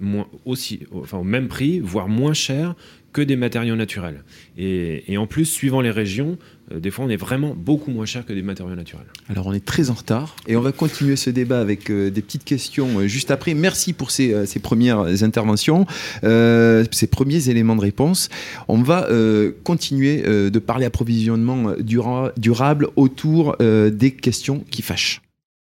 aussi, 0.46 0.80
enfin, 0.92 1.20
au 1.20 1.24
même 1.24 1.48
prix, 1.48 1.80
voire 1.80 2.08
moins 2.08 2.34
cher 2.34 2.76
que 3.14 3.22
des 3.22 3.36
matériaux 3.36 3.76
naturels. 3.76 4.24
Et, 4.58 5.18
en 5.18 5.28
plus, 5.28 5.46
suivant 5.46 5.82
les 5.82 5.92
régions, 5.92 6.38
des 6.74 6.92
fois 6.92 7.06
on 7.06 7.10
est 7.10 7.18
vraiment 7.18 7.54
beaucoup 7.56 7.92
moins 7.92 8.06
cher 8.06 8.26
que 8.26 8.34
des 8.34 8.42
matériaux 8.42 8.76
naturels. 8.76 9.06
Alors 9.30 9.48
on 9.48 9.54
est 9.54 9.64
très 9.64 9.90
en 9.90 9.94
retard 9.94 10.36
et 10.48 10.56
on 10.56 10.62
va 10.62 10.72
continuer 10.72 11.16
ce 11.16 11.30
débat 11.30 11.60
avec 11.60 11.90
euh, 11.90 12.10
des 12.10 12.22
petites 12.22 12.44
questions 12.44 13.00
euh, 13.00 13.08
juste 13.08 13.32
après. 13.32 13.54
Merci 13.54 13.94
pour 13.94 14.12
ces, 14.12 14.46
ces 14.46 14.60
premières 14.60 15.24
interventions, 15.24 15.86
ces 16.22 17.08
premiers 17.12 17.50
éléments 17.50 17.76
de 17.76 17.82
réponse. 17.82 18.30
On 18.68 18.82
va 18.82 19.08
continuer 19.64 20.22
de 20.22 20.60
parler 20.60 20.86
approvisionnement 20.86 21.74
durable 21.80 22.90
autour 22.96 23.58
des 23.58 24.12
questions 24.12 24.64
qui 24.70 24.82
fâchent. 24.82 25.22